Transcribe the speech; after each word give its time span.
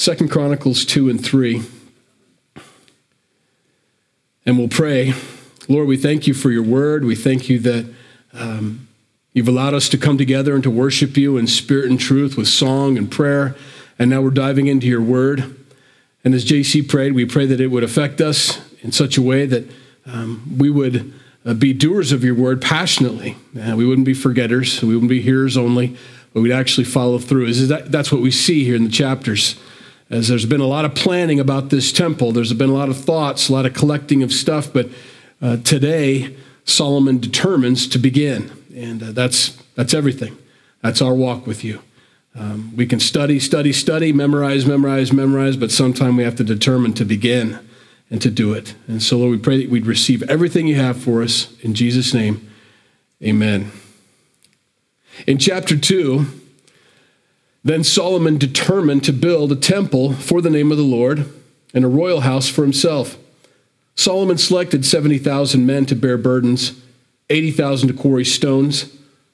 Second 0.00 0.30
Chronicles 0.30 0.86
2 0.86 1.10
and 1.10 1.22
3. 1.22 1.60
And 4.46 4.56
we'll 4.56 4.66
pray. 4.66 5.12
Lord, 5.68 5.88
we 5.88 5.98
thank 5.98 6.26
you 6.26 6.32
for 6.32 6.50
your 6.50 6.62
word. 6.62 7.04
We 7.04 7.14
thank 7.14 7.50
you 7.50 7.58
that 7.58 7.92
um, 8.32 8.88
you've 9.34 9.46
allowed 9.46 9.74
us 9.74 9.90
to 9.90 9.98
come 9.98 10.16
together 10.16 10.54
and 10.54 10.62
to 10.62 10.70
worship 10.70 11.18
you 11.18 11.36
in 11.36 11.46
spirit 11.46 11.90
and 11.90 12.00
truth 12.00 12.38
with 12.38 12.48
song 12.48 12.96
and 12.96 13.10
prayer. 13.10 13.54
And 13.98 14.08
now 14.08 14.22
we're 14.22 14.30
diving 14.30 14.68
into 14.68 14.86
your 14.86 15.02
word. 15.02 15.54
And 16.24 16.32
as 16.32 16.46
JC 16.46 16.88
prayed, 16.88 17.12
we 17.12 17.26
pray 17.26 17.44
that 17.44 17.60
it 17.60 17.66
would 17.66 17.84
affect 17.84 18.22
us 18.22 18.58
in 18.80 18.92
such 18.92 19.18
a 19.18 19.22
way 19.22 19.44
that 19.44 19.70
um, 20.06 20.56
we 20.56 20.70
would 20.70 21.12
uh, 21.44 21.52
be 21.52 21.74
doers 21.74 22.10
of 22.10 22.24
your 22.24 22.34
word 22.34 22.62
passionately. 22.62 23.36
Uh, 23.54 23.76
we 23.76 23.84
wouldn't 23.84 24.06
be 24.06 24.14
forgetters. 24.14 24.80
We 24.80 24.94
wouldn't 24.94 25.10
be 25.10 25.20
hearers 25.20 25.58
only, 25.58 25.98
but 26.32 26.40
we'd 26.40 26.52
actually 26.52 26.84
follow 26.84 27.18
through. 27.18 27.48
Is 27.48 27.68
that, 27.68 27.92
that's 27.92 28.10
what 28.10 28.22
we 28.22 28.30
see 28.30 28.64
here 28.64 28.76
in 28.76 28.84
the 28.84 28.90
chapters. 28.90 29.60
As 30.10 30.26
there's 30.26 30.44
been 30.44 30.60
a 30.60 30.66
lot 30.66 30.84
of 30.84 30.96
planning 30.96 31.38
about 31.38 31.70
this 31.70 31.92
temple, 31.92 32.32
there's 32.32 32.52
been 32.52 32.68
a 32.68 32.74
lot 32.74 32.88
of 32.88 32.96
thoughts, 32.96 33.48
a 33.48 33.52
lot 33.52 33.64
of 33.64 33.74
collecting 33.74 34.24
of 34.24 34.32
stuff, 34.32 34.72
but 34.72 34.88
uh, 35.40 35.58
today 35.58 36.36
Solomon 36.64 37.18
determines 37.18 37.86
to 37.88 37.98
begin, 37.98 38.50
and 38.74 39.02
uh, 39.02 39.12
that's 39.12 39.56
that's 39.76 39.94
everything. 39.94 40.36
That's 40.82 41.00
our 41.00 41.14
walk 41.14 41.46
with 41.46 41.62
you. 41.62 41.80
Um, 42.34 42.74
we 42.76 42.86
can 42.86 43.00
study, 43.00 43.38
study, 43.38 43.72
study, 43.72 44.12
memorize, 44.12 44.66
memorize, 44.66 45.12
memorize, 45.12 45.56
but 45.56 45.70
sometime 45.70 46.16
we 46.16 46.24
have 46.24 46.36
to 46.36 46.44
determine 46.44 46.92
to 46.94 47.04
begin 47.04 47.58
and 48.10 48.20
to 48.22 48.30
do 48.30 48.52
it. 48.52 48.74
And 48.88 49.02
so, 49.02 49.18
Lord, 49.18 49.30
we 49.30 49.38
pray 49.38 49.58
that 49.58 49.70
we'd 49.70 49.86
receive 49.86 50.22
everything 50.24 50.66
you 50.66 50.76
have 50.76 51.00
for 51.00 51.22
us. 51.22 51.56
In 51.60 51.74
Jesus' 51.74 52.12
name, 52.12 52.50
amen. 53.22 53.72
In 55.26 55.38
chapter 55.38 55.76
2, 55.76 56.26
then 57.62 57.84
Solomon 57.84 58.38
determined 58.38 59.04
to 59.04 59.12
build 59.12 59.52
a 59.52 59.56
temple 59.56 60.14
for 60.14 60.40
the 60.40 60.50
name 60.50 60.72
of 60.72 60.78
the 60.78 60.84
Lord 60.84 61.30
and 61.74 61.84
a 61.84 61.88
royal 61.88 62.20
house 62.20 62.48
for 62.48 62.62
himself. 62.62 63.18
Solomon 63.94 64.38
selected 64.38 64.86
70,000 64.86 65.66
men 65.66 65.84
to 65.86 65.94
bear 65.94 66.16
burdens, 66.16 66.80
80,000 67.28 67.88
to 67.88 67.94
quarry 67.94 68.24
stones 68.24 68.84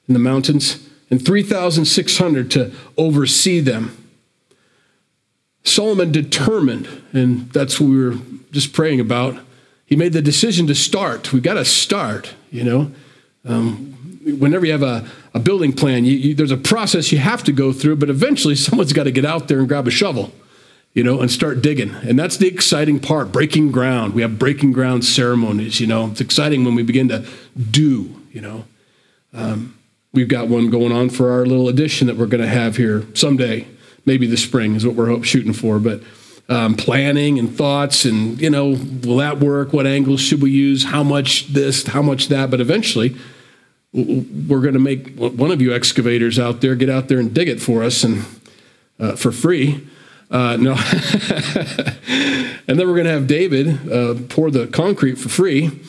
in 0.07 0.13
the 0.13 0.19
mountains, 0.19 0.87
and 1.09 1.23
3,600 1.23 2.51
to 2.51 2.73
oversee 2.97 3.59
them. 3.61 3.95
Solomon 5.63 6.11
determined, 6.11 6.87
and 7.13 7.49
that's 7.51 7.79
what 7.79 7.89
we 7.89 8.05
were 8.05 8.15
just 8.51 8.73
praying 8.73 8.99
about. 8.99 9.39
He 9.85 9.95
made 9.95 10.13
the 10.13 10.21
decision 10.21 10.67
to 10.67 10.75
start. 10.75 11.31
We've 11.31 11.43
got 11.43 11.55
to 11.55 11.65
start, 11.65 12.33
you 12.51 12.63
know. 12.63 12.91
Um, 13.45 13.93
whenever 14.39 14.65
you 14.65 14.73
have 14.73 14.83
a, 14.83 15.07
a 15.37 15.39
building 15.39 15.71
plan, 15.71 16.03
you, 16.03 16.17
you, 16.17 16.35
there's 16.35 16.51
a 16.51 16.57
process 16.57 17.11
you 17.11 17.19
have 17.19 17.43
to 17.43 17.51
go 17.51 17.71
through, 17.71 17.95
but 17.97 18.09
eventually 18.09 18.55
someone's 18.55 18.91
got 18.91 19.03
to 19.03 19.11
get 19.11 19.23
out 19.23 19.47
there 19.47 19.59
and 19.59 19.67
grab 19.67 19.87
a 19.87 19.91
shovel, 19.91 20.33
you 20.95 21.03
know, 21.03 21.21
and 21.21 21.29
start 21.29 21.61
digging. 21.61 21.91
And 21.91 22.17
that's 22.17 22.37
the 22.37 22.47
exciting 22.47 22.99
part 22.99 23.31
breaking 23.31 23.71
ground. 23.71 24.15
We 24.15 24.23
have 24.23 24.39
breaking 24.39 24.71
ground 24.73 25.05
ceremonies, 25.05 25.79
you 25.79 25.85
know. 25.85 26.07
It's 26.07 26.21
exciting 26.21 26.65
when 26.65 26.73
we 26.73 26.81
begin 26.81 27.07
to 27.09 27.23
do, 27.69 28.19
you 28.31 28.41
know. 28.41 28.65
Um, 29.31 29.77
we've 30.11 30.27
got 30.27 30.47
one 30.47 30.71
going 30.71 30.91
on 30.91 31.11
for 31.11 31.31
our 31.31 31.45
little 31.45 31.69
addition 31.69 32.07
that 32.07 32.17
we're 32.17 32.25
going 32.25 32.41
to 32.41 32.49
have 32.49 32.77
here 32.77 33.05
someday. 33.13 33.67
Maybe 34.07 34.25
the 34.25 34.37
spring 34.37 34.73
is 34.73 34.87
what 34.87 34.95
we're 34.95 35.21
shooting 35.23 35.53
for, 35.53 35.77
but 35.77 36.01
um, 36.49 36.75
planning 36.75 37.37
and 37.37 37.55
thoughts 37.55 38.05
and 38.05 38.41
you 38.41 38.49
know 38.49 38.69
will 39.03 39.17
that 39.17 39.39
work 39.39 39.73
what 39.73 39.85
angles 39.85 40.21
should 40.21 40.41
we 40.41 40.49
use 40.49 40.85
how 40.85 41.03
much 41.03 41.47
this 41.47 41.85
how 41.87 42.01
much 42.01 42.29
that 42.29 42.49
but 42.49 42.61
eventually 42.61 43.17
we're 43.93 44.61
going 44.61 44.73
to 44.73 44.79
make 44.79 45.15
one 45.15 45.51
of 45.51 45.61
you 45.61 45.73
excavators 45.73 46.37
out 46.37 46.61
there 46.61 46.75
get 46.75 46.89
out 46.89 47.07
there 47.07 47.19
and 47.19 47.33
dig 47.33 47.47
it 47.47 47.61
for 47.61 47.83
us 47.83 48.03
and 48.03 48.25
uh, 48.99 49.15
for 49.15 49.31
free. 49.31 49.87
Uh, 50.29 50.57
no, 50.57 50.71
and 52.67 52.77
then 52.77 52.79
we're 52.79 52.95
going 52.95 53.05
to 53.05 53.11
have 53.11 53.27
David 53.27 53.89
uh, 53.89 54.15
pour 54.27 54.51
the 54.51 54.67
concrete 54.67 55.15
for 55.15 55.29
free. 55.29 55.79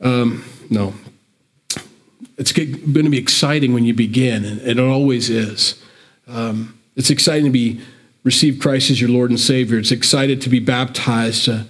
Um, 0.00 0.44
no, 0.70 0.94
it's 2.38 2.52
going 2.52 2.92
to 2.94 3.10
be 3.10 3.18
exciting 3.18 3.74
when 3.74 3.84
you 3.84 3.94
begin, 3.94 4.44
and 4.44 4.60
it 4.60 4.78
always 4.78 5.28
is. 5.28 5.82
Um, 6.28 6.78
it's 6.94 7.10
exciting 7.10 7.46
to 7.46 7.50
be 7.50 7.80
receive 8.22 8.60
Christ 8.60 8.90
as 8.90 9.00
your 9.00 9.10
Lord 9.10 9.30
and 9.30 9.40
Savior. 9.40 9.78
It's 9.78 9.90
excited 9.90 10.40
to 10.42 10.48
be 10.48 10.60
baptized, 10.60 11.48
uh, 11.48 11.64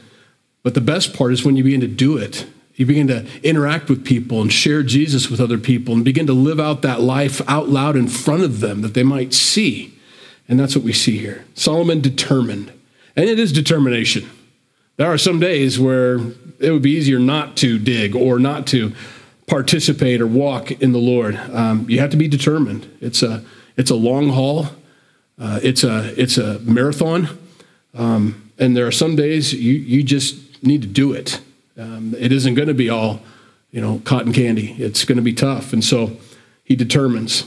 but 0.63 0.75
the 0.75 0.83
best 0.83 1.15
part 1.15 1.33
is 1.33 1.43
when 1.43 1.57
you 1.57 1.65
begin 1.65 1.81
to 1.81 1.89
do 1.89 2.19
it 2.19 2.47
you 2.81 2.87
begin 2.87 3.09
to 3.09 3.27
interact 3.43 3.91
with 3.91 4.07
people 4.07 4.41
and 4.41 4.51
share 4.51 4.83
Jesus 4.83 5.29
with 5.29 5.39
other 5.39 5.59
people 5.59 5.93
and 5.93 6.03
begin 6.03 6.27
to 6.27 6.33
live 6.33 6.59
out 6.59 6.81
that 6.81 7.03
life 7.03 7.43
out 7.47 7.69
loud 7.69 7.95
in 7.95 8.09
front 8.09 8.43
of 8.43 8.61
them 8.61 8.81
that 8.81 8.95
they 8.95 9.03
might 9.03 9.35
see. 9.35 9.93
And 10.49 10.59
that's 10.59 10.75
what 10.75 10.83
we 10.83 10.95
see 10.95 11.19
here. 11.19 11.45
Solomon 11.53 12.01
determined. 12.01 12.73
And 13.15 13.29
it 13.29 13.39
is 13.39 13.53
determination. 13.53 14.31
There 14.97 15.07
are 15.07 15.19
some 15.19 15.39
days 15.39 15.79
where 15.79 16.21
it 16.59 16.71
would 16.71 16.81
be 16.81 16.93
easier 16.93 17.19
not 17.19 17.55
to 17.59 17.79
dig 17.79 18.17
or 18.17 18.39
not 18.39 18.67
to 18.69 18.95
participate 19.47 20.23
or 20.23 20.27
walk 20.27 20.71
in 20.71 20.93
the 20.93 20.99
Lord. 20.99 21.37
Um, 21.37 21.85
you 21.87 22.01
have 22.01 22.11
to 22.13 22.17
be 22.17 22.29
determined. 22.29 22.91
It's 23.03 23.23
a, 23.23 23.45
it's 23.77 23.91
a 23.91 23.95
long 23.95 24.31
haul, 24.31 24.69
uh, 25.39 25.61
it's, 25.63 25.85
a, 25.85 26.19
it's 26.19 26.39
a 26.39 26.61
marathon. 26.61 27.29
Um, 27.93 28.53
and 28.59 28.75
there 28.75 28.87
are 28.87 28.93
some 28.93 29.17
days 29.17 29.53
you, 29.53 29.75
you 29.75 30.03
just 30.03 30.65
need 30.65 30.81
to 30.81 30.89
do 30.89 31.13
it. 31.13 31.43
Um, 31.79 32.15
it 32.19 32.33
isn't 32.33 32.55
going 32.55 32.69
to 32.69 32.75
be 32.75 32.91
all, 32.91 33.21
you 33.71 33.81
know, 33.81 34.01
cotton 34.05 34.33
candy. 34.33 34.73
It's 34.79 35.05
going 35.05 35.17
to 35.17 35.23
be 35.23 35.33
tough. 35.33 35.73
And 35.73 35.85
so 35.85 36.17
he 36.65 36.77
determines. 36.77 37.45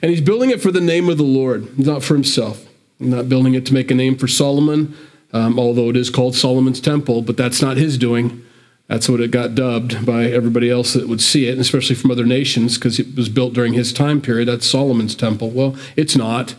And 0.00 0.10
he's 0.10 0.20
building 0.20 0.50
it 0.50 0.62
for 0.62 0.70
the 0.70 0.80
name 0.80 1.08
of 1.08 1.18
the 1.18 1.22
Lord, 1.24 1.78
not 1.78 2.02
for 2.02 2.14
himself. 2.14 2.66
He's 2.98 3.08
not 3.08 3.28
building 3.28 3.54
it 3.54 3.66
to 3.66 3.74
make 3.74 3.90
a 3.90 3.94
name 3.94 4.16
for 4.16 4.28
Solomon, 4.28 4.96
um, 5.32 5.58
although 5.58 5.90
it 5.90 5.96
is 5.96 6.10
called 6.10 6.34
Solomon's 6.34 6.80
Temple, 6.80 7.22
but 7.22 7.36
that's 7.36 7.60
not 7.60 7.76
his 7.76 7.98
doing. 7.98 8.42
That's 8.88 9.08
what 9.08 9.20
it 9.20 9.30
got 9.30 9.54
dubbed 9.54 10.04
by 10.04 10.24
everybody 10.24 10.70
else 10.70 10.92
that 10.92 11.08
would 11.08 11.20
see 11.20 11.46
it, 11.46 11.58
especially 11.58 11.94
from 11.94 12.10
other 12.10 12.26
nations, 12.26 12.76
because 12.76 12.98
it 12.98 13.14
was 13.16 13.28
built 13.28 13.54
during 13.54 13.72
his 13.72 13.92
time 13.92 14.20
period. 14.20 14.48
That's 14.48 14.66
Solomon's 14.66 15.14
temple. 15.14 15.50
Well, 15.50 15.76
it's 15.96 16.16
not. 16.16 16.54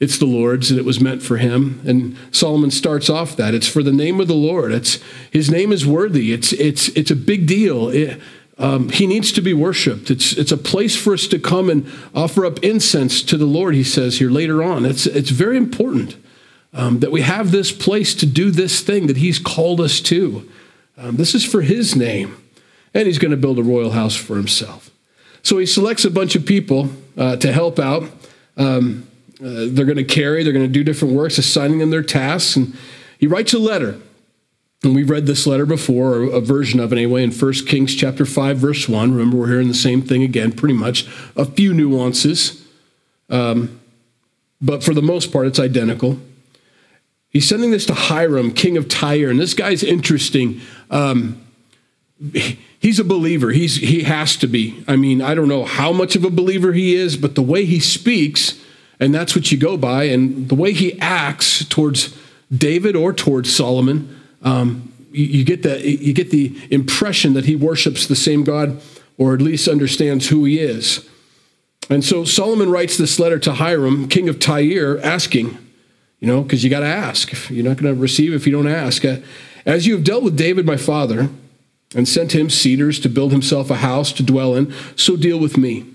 It's 0.00 0.18
the 0.18 0.26
Lord's, 0.26 0.70
and 0.70 0.78
it 0.78 0.84
was 0.84 1.00
meant 1.00 1.22
for 1.22 1.38
him. 1.38 1.80
And 1.84 2.16
Solomon 2.30 2.70
starts 2.70 3.10
off 3.10 3.36
that 3.36 3.54
it's 3.54 3.66
for 3.66 3.82
the 3.82 3.92
name 3.92 4.20
of 4.20 4.28
the 4.28 4.34
Lord. 4.34 4.72
It's 4.72 5.00
his 5.30 5.50
name 5.50 5.72
is 5.72 5.84
worthy. 5.84 6.32
It's 6.32 6.52
it's 6.52 6.88
it's 6.90 7.10
a 7.10 7.16
big 7.16 7.46
deal. 7.46 7.88
It, 7.88 8.20
um, 8.58 8.88
he 8.88 9.06
needs 9.06 9.32
to 9.32 9.40
be 9.40 9.54
worshipped. 9.54 10.10
It's 10.10 10.32
it's 10.36 10.52
a 10.52 10.56
place 10.56 10.96
for 10.96 11.14
us 11.14 11.26
to 11.28 11.38
come 11.38 11.68
and 11.68 11.90
offer 12.14 12.46
up 12.46 12.62
incense 12.62 13.22
to 13.22 13.36
the 13.36 13.46
Lord. 13.46 13.74
He 13.74 13.84
says 13.84 14.18
here 14.18 14.30
later 14.30 14.62
on. 14.62 14.86
It's 14.86 15.06
it's 15.06 15.30
very 15.30 15.56
important 15.56 16.16
um, 16.72 17.00
that 17.00 17.10
we 17.10 17.22
have 17.22 17.50
this 17.50 17.72
place 17.72 18.14
to 18.14 18.26
do 18.26 18.50
this 18.52 18.80
thing 18.80 19.08
that 19.08 19.16
He's 19.16 19.38
called 19.40 19.80
us 19.80 20.00
to. 20.02 20.48
Um, 20.96 21.16
this 21.16 21.34
is 21.34 21.44
for 21.44 21.62
His 21.62 21.96
name, 21.96 22.36
and 22.94 23.06
He's 23.06 23.18
going 23.18 23.32
to 23.32 23.36
build 23.36 23.58
a 23.58 23.64
royal 23.64 23.90
house 23.90 24.14
for 24.14 24.36
Himself. 24.36 24.90
So 25.42 25.58
He 25.58 25.66
selects 25.66 26.04
a 26.04 26.10
bunch 26.10 26.36
of 26.36 26.46
people 26.46 26.90
uh, 27.16 27.36
to 27.36 27.52
help 27.52 27.80
out. 27.80 28.04
Um, 28.56 29.07
uh, 29.40 29.66
they're 29.70 29.84
going 29.84 29.96
to 29.96 30.04
carry, 30.04 30.42
they're 30.42 30.52
going 30.52 30.66
to 30.66 30.72
do 30.72 30.82
different 30.82 31.14
works, 31.14 31.38
assigning 31.38 31.78
them 31.78 31.90
their 31.90 32.02
tasks. 32.02 32.56
And 32.56 32.76
he 33.18 33.26
writes 33.26 33.52
a 33.52 33.58
letter. 33.58 34.00
And 34.84 34.94
we've 34.94 35.10
read 35.10 35.26
this 35.26 35.46
letter 35.46 35.66
before, 35.66 36.14
or 36.14 36.22
a 36.24 36.40
version 36.40 36.78
of 36.78 36.92
it 36.92 36.96
anyway, 36.96 37.24
in 37.24 37.32
1 37.32 37.52
Kings 37.66 37.94
chapter 37.96 38.24
5, 38.24 38.58
verse 38.58 38.88
1. 38.88 39.12
Remember, 39.12 39.36
we're 39.36 39.48
hearing 39.48 39.68
the 39.68 39.74
same 39.74 40.02
thing 40.02 40.22
again, 40.22 40.52
pretty 40.52 40.74
much. 40.74 41.08
A 41.36 41.44
few 41.44 41.74
nuances. 41.74 42.64
Um, 43.28 43.80
but 44.60 44.84
for 44.84 44.94
the 44.94 45.02
most 45.02 45.32
part, 45.32 45.46
it's 45.46 45.58
identical. 45.58 46.20
He's 47.28 47.48
sending 47.48 47.72
this 47.72 47.86
to 47.86 47.94
Hiram, 47.94 48.52
king 48.52 48.76
of 48.76 48.88
Tyre. 48.88 49.30
And 49.30 49.38
this 49.38 49.54
guy's 49.54 49.82
interesting. 49.82 50.60
Um, 50.90 51.44
he's 52.78 53.00
a 53.00 53.04
believer. 53.04 53.50
He's, 53.50 53.76
he 53.76 54.04
has 54.04 54.36
to 54.36 54.46
be. 54.46 54.84
I 54.86 54.96
mean, 54.96 55.20
I 55.20 55.34
don't 55.34 55.48
know 55.48 55.64
how 55.64 55.92
much 55.92 56.14
of 56.14 56.24
a 56.24 56.30
believer 56.30 56.72
he 56.72 56.94
is, 56.94 57.16
but 57.16 57.34
the 57.34 57.42
way 57.42 57.64
he 57.64 57.80
speaks 57.80 58.60
and 59.00 59.14
that's 59.14 59.34
what 59.34 59.50
you 59.52 59.58
go 59.58 59.76
by. 59.76 60.04
And 60.04 60.48
the 60.48 60.54
way 60.54 60.72
he 60.72 61.00
acts 61.00 61.64
towards 61.64 62.16
David 62.54 62.96
or 62.96 63.12
towards 63.12 63.54
Solomon, 63.54 64.18
um, 64.42 64.92
you, 65.12 65.24
you, 65.24 65.44
get 65.44 65.62
the, 65.62 65.80
you 65.86 66.12
get 66.12 66.30
the 66.30 66.56
impression 66.70 67.34
that 67.34 67.44
he 67.44 67.56
worships 67.56 68.06
the 68.06 68.16
same 68.16 68.44
God 68.44 68.80
or 69.16 69.34
at 69.34 69.40
least 69.40 69.68
understands 69.68 70.28
who 70.28 70.44
he 70.44 70.58
is. 70.58 71.08
And 71.90 72.04
so 72.04 72.24
Solomon 72.24 72.70
writes 72.70 72.98
this 72.98 73.18
letter 73.18 73.38
to 73.40 73.54
Hiram, 73.54 74.08
king 74.08 74.28
of 74.28 74.38
Tyre, 74.38 74.98
asking, 75.02 75.56
you 76.20 76.28
know, 76.28 76.42
because 76.42 76.62
you 76.62 76.70
got 76.70 76.80
to 76.80 76.86
ask. 76.86 77.50
You're 77.50 77.64
not 77.64 77.78
going 77.78 77.94
to 77.94 78.00
receive 78.00 78.32
if 78.34 78.46
you 78.46 78.52
don't 78.52 78.68
ask. 78.68 79.04
Uh, 79.04 79.18
As 79.64 79.86
you 79.86 79.94
have 79.94 80.04
dealt 80.04 80.22
with 80.22 80.36
David, 80.36 80.66
my 80.66 80.76
father, 80.76 81.30
and 81.94 82.06
sent 82.06 82.34
him 82.34 82.50
cedars 82.50 83.00
to 83.00 83.08
build 83.08 83.32
himself 83.32 83.70
a 83.70 83.76
house 83.76 84.12
to 84.12 84.22
dwell 84.22 84.54
in, 84.54 84.72
so 84.96 85.16
deal 85.16 85.38
with 85.38 85.56
me. 85.56 85.86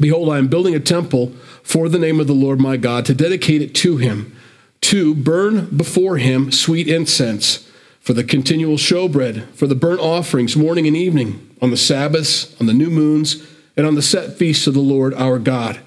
Behold, 0.00 0.30
I 0.30 0.38
am 0.38 0.48
building 0.48 0.74
a 0.74 0.80
temple 0.80 1.32
for 1.62 1.88
the 1.88 1.98
name 1.98 2.18
of 2.18 2.26
the 2.26 2.32
Lord 2.32 2.58
my 2.58 2.78
God, 2.78 3.04
to 3.04 3.14
dedicate 3.14 3.60
it 3.60 3.74
to 3.76 3.98
him, 3.98 4.34
to 4.80 5.14
burn 5.14 5.66
before 5.76 6.16
him 6.16 6.50
sweet 6.50 6.88
incense, 6.88 7.70
for 8.00 8.14
the 8.14 8.24
continual 8.24 8.76
showbread, 8.76 9.46
for 9.52 9.66
the 9.66 9.74
burnt 9.74 10.00
offerings 10.00 10.56
morning 10.56 10.86
and 10.86 10.96
evening, 10.96 11.54
on 11.60 11.70
the 11.70 11.76
Sabbaths, 11.76 12.58
on 12.58 12.66
the 12.66 12.72
new 12.72 12.88
moons, 12.88 13.46
and 13.76 13.86
on 13.86 13.94
the 13.94 14.02
set 14.02 14.38
feasts 14.38 14.66
of 14.66 14.72
the 14.72 14.80
Lord 14.80 15.12
our 15.14 15.38
God. 15.38 15.80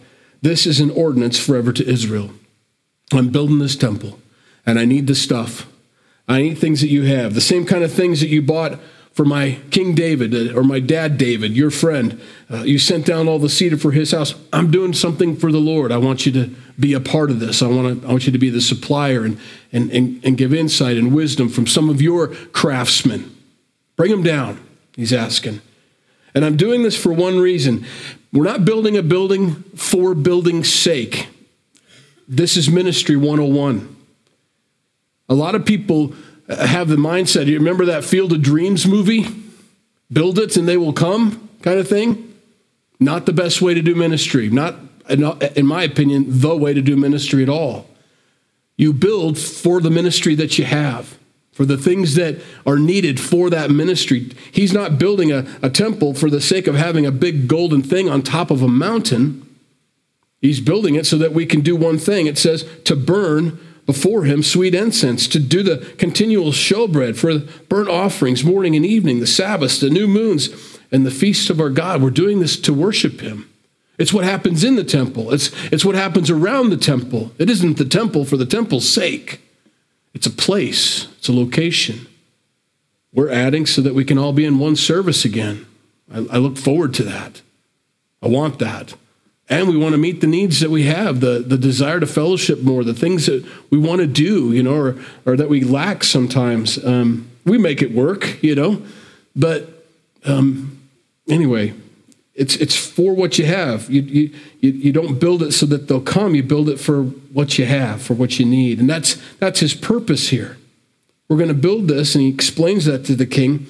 This 0.44 0.68
is 0.68 0.80
an 0.80 0.92
ordinance 0.92 1.40
forever 1.40 1.74
to 1.74 1.90
Israel. 1.90 2.30
I'm 3.12 3.30
building 3.30 3.58
this 3.58 3.76
temple, 3.76 4.20
and 4.64 4.78
I 4.78 4.86
need 4.86 5.08
the 5.08 5.16
stuff. 5.16 5.68
I 6.28 6.42
need 6.44 6.60
things 6.60 6.82
that 6.82 6.90
you 6.90 7.04
have, 7.04 7.34
the 7.34 7.42
same 7.42 7.66
kind 7.66 7.84
of 7.84 7.92
things 7.92 8.20
that 8.20 8.30
you 8.30 8.44
bought 8.44 8.80
for 9.14 9.26
my 9.26 9.60
King 9.70 9.96
David 9.96 10.34
uh, 10.34 10.58
or 10.58 10.64
my 10.64 10.80
dad 10.80 11.18
David, 11.18 11.56
your 11.56 11.70
friend. 11.70 12.20
Uh, 12.52 12.64
you 12.64 12.80
sent 12.80 13.06
down 13.06 13.28
all 13.28 13.40
the 13.40 13.50
cedar 13.50 13.78
for 13.78 13.92
his 13.92 14.12
house. 14.12 14.36
I'm 14.52 14.72
doing 14.72 14.94
something 14.94 15.36
for 15.36 15.52
the 15.52 15.60
Lord. 15.60 15.92
I 15.92 15.98
want 15.98 16.26
you 16.26 16.32
to 16.34 16.50
be 16.80 16.94
a 16.94 17.00
part 17.00 17.30
of 17.30 17.40
this. 17.40 17.62
I 17.62 17.68
want, 17.68 18.02
to, 18.02 18.08
I 18.08 18.12
want 18.12 18.26
you 18.26 18.32
to 18.32 18.40
be 18.40 18.50
the 18.50 18.62
supplier 18.62 19.24
and, 19.24 19.40
and, 19.72 19.92
and, 19.92 20.26
and 20.26 20.38
give 20.38 20.54
insight 20.54 20.98
and 20.98 21.14
wisdom 21.14 21.48
from 21.48 21.68
some 21.68 21.90
of 21.90 22.02
your 22.02 22.30
craftsmen. 22.52 23.36
Bring 23.96 24.10
them 24.10 24.24
down, 24.24 24.60
he's 24.96 25.14
asking. 25.14 25.62
And 26.34 26.44
I'm 26.44 26.58
doing 26.58 26.82
this 26.82 27.00
for 27.00 27.14
one 27.14 27.40
reason. 27.40 27.86
We're 28.32 28.44
not 28.44 28.66
building 28.66 28.98
a 28.98 29.04
building 29.04 29.54
for 29.76 30.16
building's 30.16 30.74
sake. 30.74 31.28
This 32.28 32.58
is 32.58 32.68
ministry 32.68 33.16
101. 33.16 33.96
A 35.30 35.36
lot 35.36 35.54
of 35.54 35.66
people 35.66 36.14
have 36.50 36.88
the 36.88 36.96
mindset. 36.96 37.46
You 37.46 37.58
remember 37.58 37.86
that 37.86 38.04
Field 38.04 38.34
of 38.34 38.42
Dreams 38.42 38.86
movie? 38.86 39.28
Build 40.12 40.38
it 40.40 40.58
and 40.58 40.68
they 40.68 40.78
will 40.78 40.94
come 40.94 41.50
kind 41.62 41.80
of 41.80 41.88
thing? 41.88 42.34
Not 43.00 43.26
the 43.26 43.34
best 43.34 43.62
way 43.62 43.74
to 43.74 43.82
do 43.82 43.96
ministry. 43.96 44.50
Not, 44.50 44.76
in 45.10 45.66
my 45.66 45.84
opinion, 45.84 46.26
the 46.28 46.56
way 46.56 46.74
to 46.74 46.82
do 46.82 46.96
ministry 46.96 47.44
at 47.44 47.50
all. 47.50 47.88
You 48.78 48.94
build 48.94 49.38
for 49.38 49.82
the 49.82 49.92
ministry 49.92 50.36
that 50.36 50.58
you 50.58 50.66
have, 50.66 51.18
for 51.52 51.66
the 51.66 51.78
things 51.78 52.16
that 52.16 52.42
are 52.66 52.80
needed 52.80 53.20
for 53.20 53.50
that 53.50 53.70
ministry. 53.70 54.32
He's 54.52 54.74
not 54.74 54.98
building 54.98 55.32
a, 55.32 55.46
a 55.62 55.70
temple 55.70 56.14
for 56.14 56.30
the 56.30 56.42
sake 56.42 56.68
of 56.68 56.76
having 56.76 57.06
a 57.06 57.12
big 57.12 57.48
golden 57.48 57.82
thing 57.84 58.10
on 58.10 58.22
top 58.22 58.52
of 58.52 58.62
a 58.62 58.68
mountain. 58.68 59.48
He's 60.42 60.60
building 60.60 60.96
it 60.96 61.06
so 61.06 61.18
that 61.18 61.34
we 61.34 61.46
can 61.46 61.62
do 61.62 61.76
one 61.76 61.98
thing. 61.98 62.28
It 62.28 62.38
says 62.38 62.68
to 62.86 62.96
burn 62.96 63.60
before 63.86 64.24
him 64.24 64.44
sweet 64.44 64.74
incense, 64.74 65.28
to 65.28 65.40
do 65.40 65.64
the 65.64 65.78
continual 65.98 66.52
showbread 66.52 67.18
for 67.18 67.40
burnt 67.68 67.90
offerings 67.90 68.44
morning 68.44 68.76
and 68.76 68.86
evening, 68.86 69.20
the 69.20 69.28
Sabbaths, 69.28 69.80
the 69.80 69.90
new 69.90 70.08
moons, 70.08 70.50
and 70.92 71.06
the 71.06 71.12
feasts 71.12 71.50
of 71.50 71.60
our 71.60 71.70
God. 71.70 72.02
We're 72.02 72.10
doing 72.10 72.40
this 72.40 72.58
to 72.62 72.74
worship 72.74 73.22
him. 73.22 73.50
It's 73.98 74.14
what 74.14 74.24
happens 74.24 74.64
in 74.64 74.76
the 74.76 74.84
temple. 74.84 75.34
It's, 75.34 75.52
it's 75.72 75.86
what 75.86 75.96
happens 75.96 76.30
around 76.30 76.70
the 76.70 76.78
temple. 76.78 77.32
It 77.38 77.50
isn't 77.50 77.78
the 77.78 77.86
temple 77.86 78.26
for 78.26 78.38
the 78.38 78.46
temple's 78.46 78.90
sake. 78.90 79.42
It's 80.14 80.28
a 80.28 80.32
place, 80.32 81.08
it's 81.18 81.28
a 81.28 81.34
location. 81.34 82.08
We're 83.12 83.30
adding 83.30 83.66
so 83.66 83.82
that 83.82 83.94
we 83.94 84.06
can 84.06 84.18
all 84.18 84.34
be 84.34 84.46
in 84.46 84.60
one 84.60 84.76
service 84.76 85.26
again. 85.26 85.66
I, 86.12 86.18
I 86.18 86.38
look 86.38 86.58
forward 86.58 86.94
to 86.96 87.04
that. 87.04 87.42
I 88.22 88.28
want 88.28 88.60
that. 88.60 88.96
And 89.50 89.68
we 89.68 89.78
want 89.78 89.92
to 89.92 89.98
meet 89.98 90.22
the 90.22 90.28
needs 90.28 90.62
that 90.62 90.70
we 90.70 90.84
have, 90.84 91.20
the, 91.20 91.40
the 91.40 91.58
desire 91.58 92.00
to 92.00 92.08
fellowship 92.08 92.62
more, 92.62 92.84
the 92.84 92.94
things 92.94 93.26
that 93.26 93.46
we 93.70 93.78
want 93.78 94.00
to 94.00 94.08
do, 94.08 94.54
you 94.54 94.64
know, 94.64 94.76
or, 94.76 94.96
or 95.26 95.36
that 95.36 95.50
we 95.50 95.62
lack 95.62 96.04
sometimes. 96.04 96.84
Um, 96.84 97.30
we 97.46 97.58
make 97.58 97.82
it 97.82 97.92
work, 97.92 98.42
you 98.42 98.56
know, 98.56 98.82
but 99.36 99.86
um, 100.26 100.82
anyway, 101.28 101.74
it's, 102.36 102.56
it's 102.56 102.76
for 102.76 103.14
what 103.14 103.38
you 103.38 103.46
have. 103.46 103.90
You, 103.90 104.02
you, 104.02 104.32
you 104.72 104.94
don't 104.94 105.20
build 105.20 105.44
it 105.44 105.52
so 105.52 105.66
that 105.68 105.88
they'll 105.88 106.02
come. 106.02 106.36
You 106.36 106.44
build 106.44 106.70
it 106.70 106.80
for 106.80 107.04
what 107.04 107.60
you 107.60 107.66
have, 107.66 108.02
for 108.02 108.14
what 108.14 108.40
you 108.40 108.46
need. 108.46 108.80
And 108.80 108.90
that's, 108.90 109.22
that's 109.40 109.60
his 109.60 109.74
purpose 109.74 110.30
here. 110.30 110.58
We're 111.28 111.38
going 111.38 111.50
to 111.50 111.54
build 111.54 111.88
this, 111.88 112.16
and 112.16 112.24
he 112.24 112.30
explains 112.30 112.86
that 112.86 113.06
to 113.06 113.16
the 113.16 113.26
king 113.26 113.68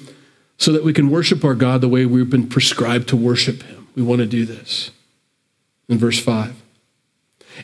so 0.56 0.72
that 0.72 0.84
we 0.84 0.92
can 0.92 1.10
worship 1.10 1.44
our 1.44 1.54
God 1.54 1.80
the 1.80 1.88
way 1.88 2.06
we've 2.06 2.30
been 2.30 2.48
prescribed 2.48 3.08
to 3.08 3.16
worship 3.16 3.62
him. 3.64 3.88
We 3.96 4.02
want 4.02 4.20
to 4.20 4.26
do 4.26 4.44
this 4.44 4.90
in 5.88 5.98
verse 5.98 6.18
5. 6.18 6.62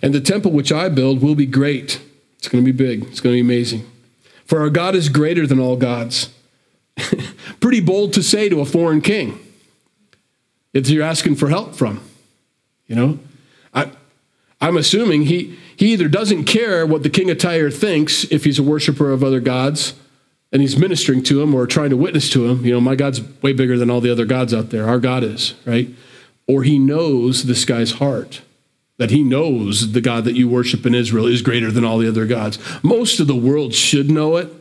And 0.03 0.15
the 0.15 0.21
temple 0.21 0.53
which 0.53 0.73
I 0.73 0.89
build 0.89 1.23
will 1.23 1.35
be 1.35 1.47
great. 1.47 2.01
It's 2.39 2.49
going 2.49 2.65
to 2.65 2.73
be 2.73 2.77
big, 2.77 3.05
it's 3.05 3.21
going 3.21 3.35
to 3.35 3.37
be 3.37 3.41
amazing. 3.41 3.91
For 4.45 4.61
our 4.61 4.71
God 4.71 4.95
is 4.95 5.09
greater 5.09 5.47
than 5.47 5.61
all 5.61 5.77
gods. 5.77 6.31
Pretty 7.61 7.81
bold 7.81 8.13
to 8.15 8.23
say 8.23 8.49
to 8.49 8.61
a 8.61 8.65
foreign 8.65 9.01
king. 9.01 9.39
It's 10.73 10.91
you're 10.91 11.05
asking 11.05 11.37
for 11.37 11.49
help 11.49 11.75
from. 11.75 12.01
You 12.87 12.97
know? 12.97 13.19
I, 13.73 13.91
I'm 14.61 14.77
assuming 14.77 15.23
he, 15.23 15.57
he 15.77 15.93
either 15.93 16.09
doesn't 16.09 16.45
care 16.45 16.87
what 16.87 17.03
the 17.03 17.11
king 17.11 17.31
of 17.31 17.39
Tyre 17.39 17.71
thinks 17.71 18.25
if 18.25 18.45
he's 18.45 18.59
a 18.59 18.63
worshiper 18.63 19.13
of 19.13 19.23
other 19.23 19.41
gods 19.41 19.95
and 20.53 20.61
he's 20.61 20.77
ministering 20.77 21.23
to 21.25 21.41
him 21.41 21.55
or 21.55 21.67
trying 21.67 21.91
to 21.91 21.97
witness 21.97 22.29
to 22.31 22.47
him. 22.47 22.65
You 22.65 22.73
know, 22.73 22.81
my 22.81 22.97
God's 22.97 23.23
way 23.43 23.53
bigger 23.53 23.79
than 23.79 23.91
all 23.91 24.01
the 24.01 24.11
other 24.11 24.25
gods 24.25 24.53
out 24.53 24.71
there. 24.71 24.89
Our 24.89 24.99
God 24.99 25.23
is, 25.23 25.55
right? 25.65 25.89
Or 26.51 26.65
he 26.65 26.79
knows 26.79 27.45
this 27.45 27.65
guy's 27.65 27.93
heart 27.93 28.43
that 29.01 29.11
he 29.11 29.23
knows 29.23 29.93
the 29.93 30.01
God 30.03 30.25
that 30.25 30.35
you 30.35 30.47
worship 30.47 30.85
in 30.85 30.95
Israel 30.95 31.25
is 31.25 31.41
greater 31.41 31.71
than 31.71 31.87
all 31.87 31.97
the 31.97 32.09
other 32.09 32.27
gods. 32.27 32.59
Most 32.83 33.19
of 33.19 33.27
the 33.27 33.35
world 33.35 33.73
should 33.73 34.11
know 34.11 34.37
it. 34.37 34.53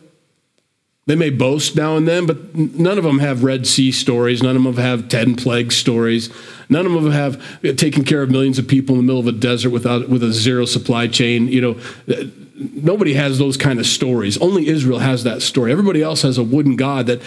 They 1.08 1.16
may 1.16 1.30
boast 1.30 1.76
now 1.76 1.98
and 1.98 2.08
then, 2.08 2.26
but 2.26 2.56
none 2.56 2.98
of 2.98 3.04
them 3.04 3.20
have 3.20 3.44
Red 3.44 3.68
Sea 3.68 3.92
stories. 3.92 4.42
None 4.42 4.56
of 4.56 4.64
them 4.64 4.78
have 4.78 5.10
10 5.10 5.36
plague 5.36 5.74
stories. 5.74 6.30
None 6.70 6.86
of 6.86 6.94
them 6.94 7.12
have 7.12 7.62
taken 7.76 8.06
care 8.06 8.22
of 8.22 8.30
millions 8.30 8.58
of 8.58 8.66
people 8.66 8.96
in 8.96 9.02
the 9.02 9.08
middle 9.08 9.20
of 9.20 9.28
a 9.28 9.38
desert 9.38 9.72
without, 9.72 10.08
with 10.08 10.24
a 10.24 10.32
zero 10.32 10.64
supply 10.64 11.08
chain. 11.08 11.50
You 11.50 11.62
know, 11.62 12.26
nobody 12.56 13.16
has 13.16 13.40
those 13.40 13.58
kind 13.58 13.78
of 13.78 13.88
stories. 13.88 14.38
Only 14.38 14.68
Israel 14.68 15.00
has 15.00 15.26
that 15.26 15.42
story. 15.42 15.72
Everybody 15.74 16.02
else 16.02 16.22
has 16.22 16.38
a 16.38 16.44
wooden 16.44 16.78
God 16.78 17.08
that 17.08 17.22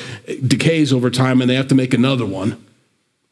decays 0.49 0.95
over 0.95 1.11
time 1.11 1.43
and 1.43 1.51
they 1.51 1.57
have 1.57 1.69
to 1.69 1.75
make 1.75 1.93
another 1.93 2.25
one 2.25 2.57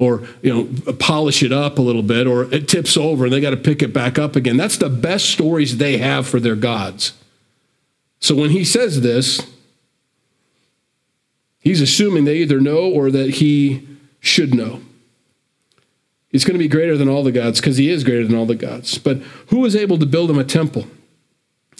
or 0.00 0.26
you 0.42 0.52
know 0.52 0.92
polish 0.94 1.44
it 1.44 1.52
up 1.52 1.78
a 1.78 1.82
little 1.82 2.02
bit 2.02 2.26
or 2.26 2.52
it 2.52 2.66
tips 2.66 2.96
over 2.96 3.24
and 3.24 3.32
they 3.32 3.40
got 3.40 3.50
to 3.50 3.56
pick 3.56 3.82
it 3.82 3.92
back 3.92 4.18
up 4.18 4.34
again. 4.34 4.56
That's 4.56 4.78
the 4.78 4.88
best 4.88 5.26
stories 5.26 5.76
they 5.76 5.98
have 5.98 6.26
for 6.26 6.40
their 6.40 6.56
gods. 6.56 7.12
So 8.18 8.34
when 8.34 8.50
he 8.50 8.64
says 8.64 9.02
this 9.02 9.46
he's 11.60 11.80
assuming 11.80 12.24
they 12.24 12.38
either 12.38 12.60
know 12.60 12.90
or 12.90 13.10
that 13.12 13.34
he 13.34 13.86
should 14.18 14.54
know. 14.54 14.80
He's 16.28 16.44
going 16.44 16.54
to 16.54 16.58
be 16.58 16.68
greater 16.68 16.96
than 16.96 17.08
all 17.08 17.22
the 17.22 17.32
gods 17.32 17.60
because 17.60 17.76
he 17.76 17.90
is 17.90 18.04
greater 18.04 18.26
than 18.26 18.36
all 18.36 18.46
the 18.46 18.54
gods. 18.54 18.98
But 18.98 19.18
who 19.48 19.64
is 19.64 19.76
able 19.76 19.98
to 19.98 20.06
build 20.06 20.30
him 20.30 20.38
a 20.38 20.44
temple? 20.44 20.86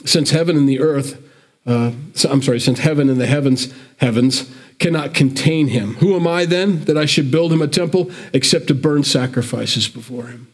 Since 0.04 0.30
heaven 0.30 0.56
and 0.56 0.68
the 0.68 0.80
earth 0.80 1.22
uh, 1.66 1.92
i'm 2.30 2.42
sorry 2.42 2.58
since 2.58 2.78
heaven 2.78 3.10
and 3.10 3.20
the 3.20 3.26
heavens 3.26 3.72
heavens 3.98 4.50
cannot 4.80 5.14
contain 5.14 5.68
him. 5.68 5.94
Who 5.96 6.16
am 6.16 6.26
I 6.26 6.46
then 6.46 6.84
that 6.86 6.96
I 6.96 7.04
should 7.04 7.30
build 7.30 7.52
him 7.52 7.62
a 7.62 7.68
temple 7.68 8.10
except 8.32 8.66
to 8.68 8.74
burn 8.74 9.04
sacrifices 9.04 9.86
before 9.86 10.26
him? 10.26 10.48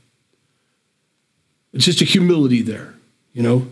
It's 1.73 1.85
just 1.85 2.03
a 2.03 2.05
humility 2.05 2.61
there, 2.61 2.95
you 3.33 3.43
know. 3.43 3.69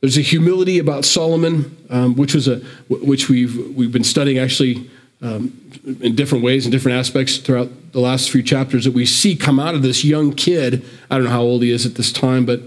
There's 0.00 0.18
a 0.18 0.22
humility 0.22 0.78
about 0.78 1.04
Solomon, 1.04 1.76
um, 1.90 2.16
which 2.16 2.34
was 2.34 2.48
a 2.48 2.56
which 2.88 3.28
we've 3.28 3.76
we've 3.76 3.92
been 3.92 4.04
studying 4.04 4.38
actually 4.38 4.90
um, 5.20 5.58
in 6.00 6.14
different 6.14 6.44
ways 6.44 6.64
and 6.64 6.72
different 6.72 6.98
aspects 6.98 7.38
throughout 7.38 7.92
the 7.92 8.00
last 8.00 8.30
few 8.30 8.42
chapters 8.42 8.84
that 8.84 8.94
we 8.94 9.06
see 9.06 9.36
come 9.36 9.60
out 9.60 9.74
of 9.74 9.82
this 9.82 10.04
young 10.04 10.32
kid. 10.32 10.84
I 11.10 11.16
don't 11.16 11.24
know 11.24 11.30
how 11.30 11.42
old 11.42 11.62
he 11.62 11.70
is 11.70 11.86
at 11.86 11.94
this 11.94 12.12
time, 12.12 12.44
but 12.44 12.60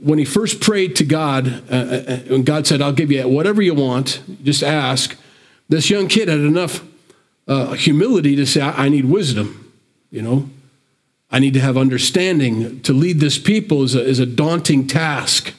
when 0.00 0.18
he 0.18 0.24
first 0.24 0.60
prayed 0.60 0.96
to 0.96 1.04
God, 1.04 1.62
uh, 1.70 1.74
uh 1.74 2.16
when 2.28 2.42
God 2.42 2.66
said, 2.66 2.82
"I'll 2.82 2.92
give 2.92 3.12
you 3.12 3.26
whatever 3.28 3.62
you 3.62 3.74
want, 3.74 4.20
just 4.42 4.62
ask," 4.62 5.16
This 5.72 5.88
young 5.88 6.06
kid 6.06 6.28
had 6.28 6.40
enough 6.40 6.84
uh, 7.48 7.72
humility 7.72 8.36
to 8.36 8.44
say, 8.44 8.60
I, 8.60 8.84
I 8.84 8.88
need 8.90 9.06
wisdom, 9.06 9.72
you 10.10 10.20
know. 10.20 10.50
I 11.30 11.38
need 11.38 11.54
to 11.54 11.60
have 11.60 11.78
understanding. 11.78 12.82
To 12.82 12.92
lead 12.92 13.20
this 13.20 13.38
people 13.38 13.82
is 13.82 13.94
a, 13.94 14.04
is 14.04 14.18
a 14.18 14.26
daunting 14.26 14.86
task. 14.86 15.54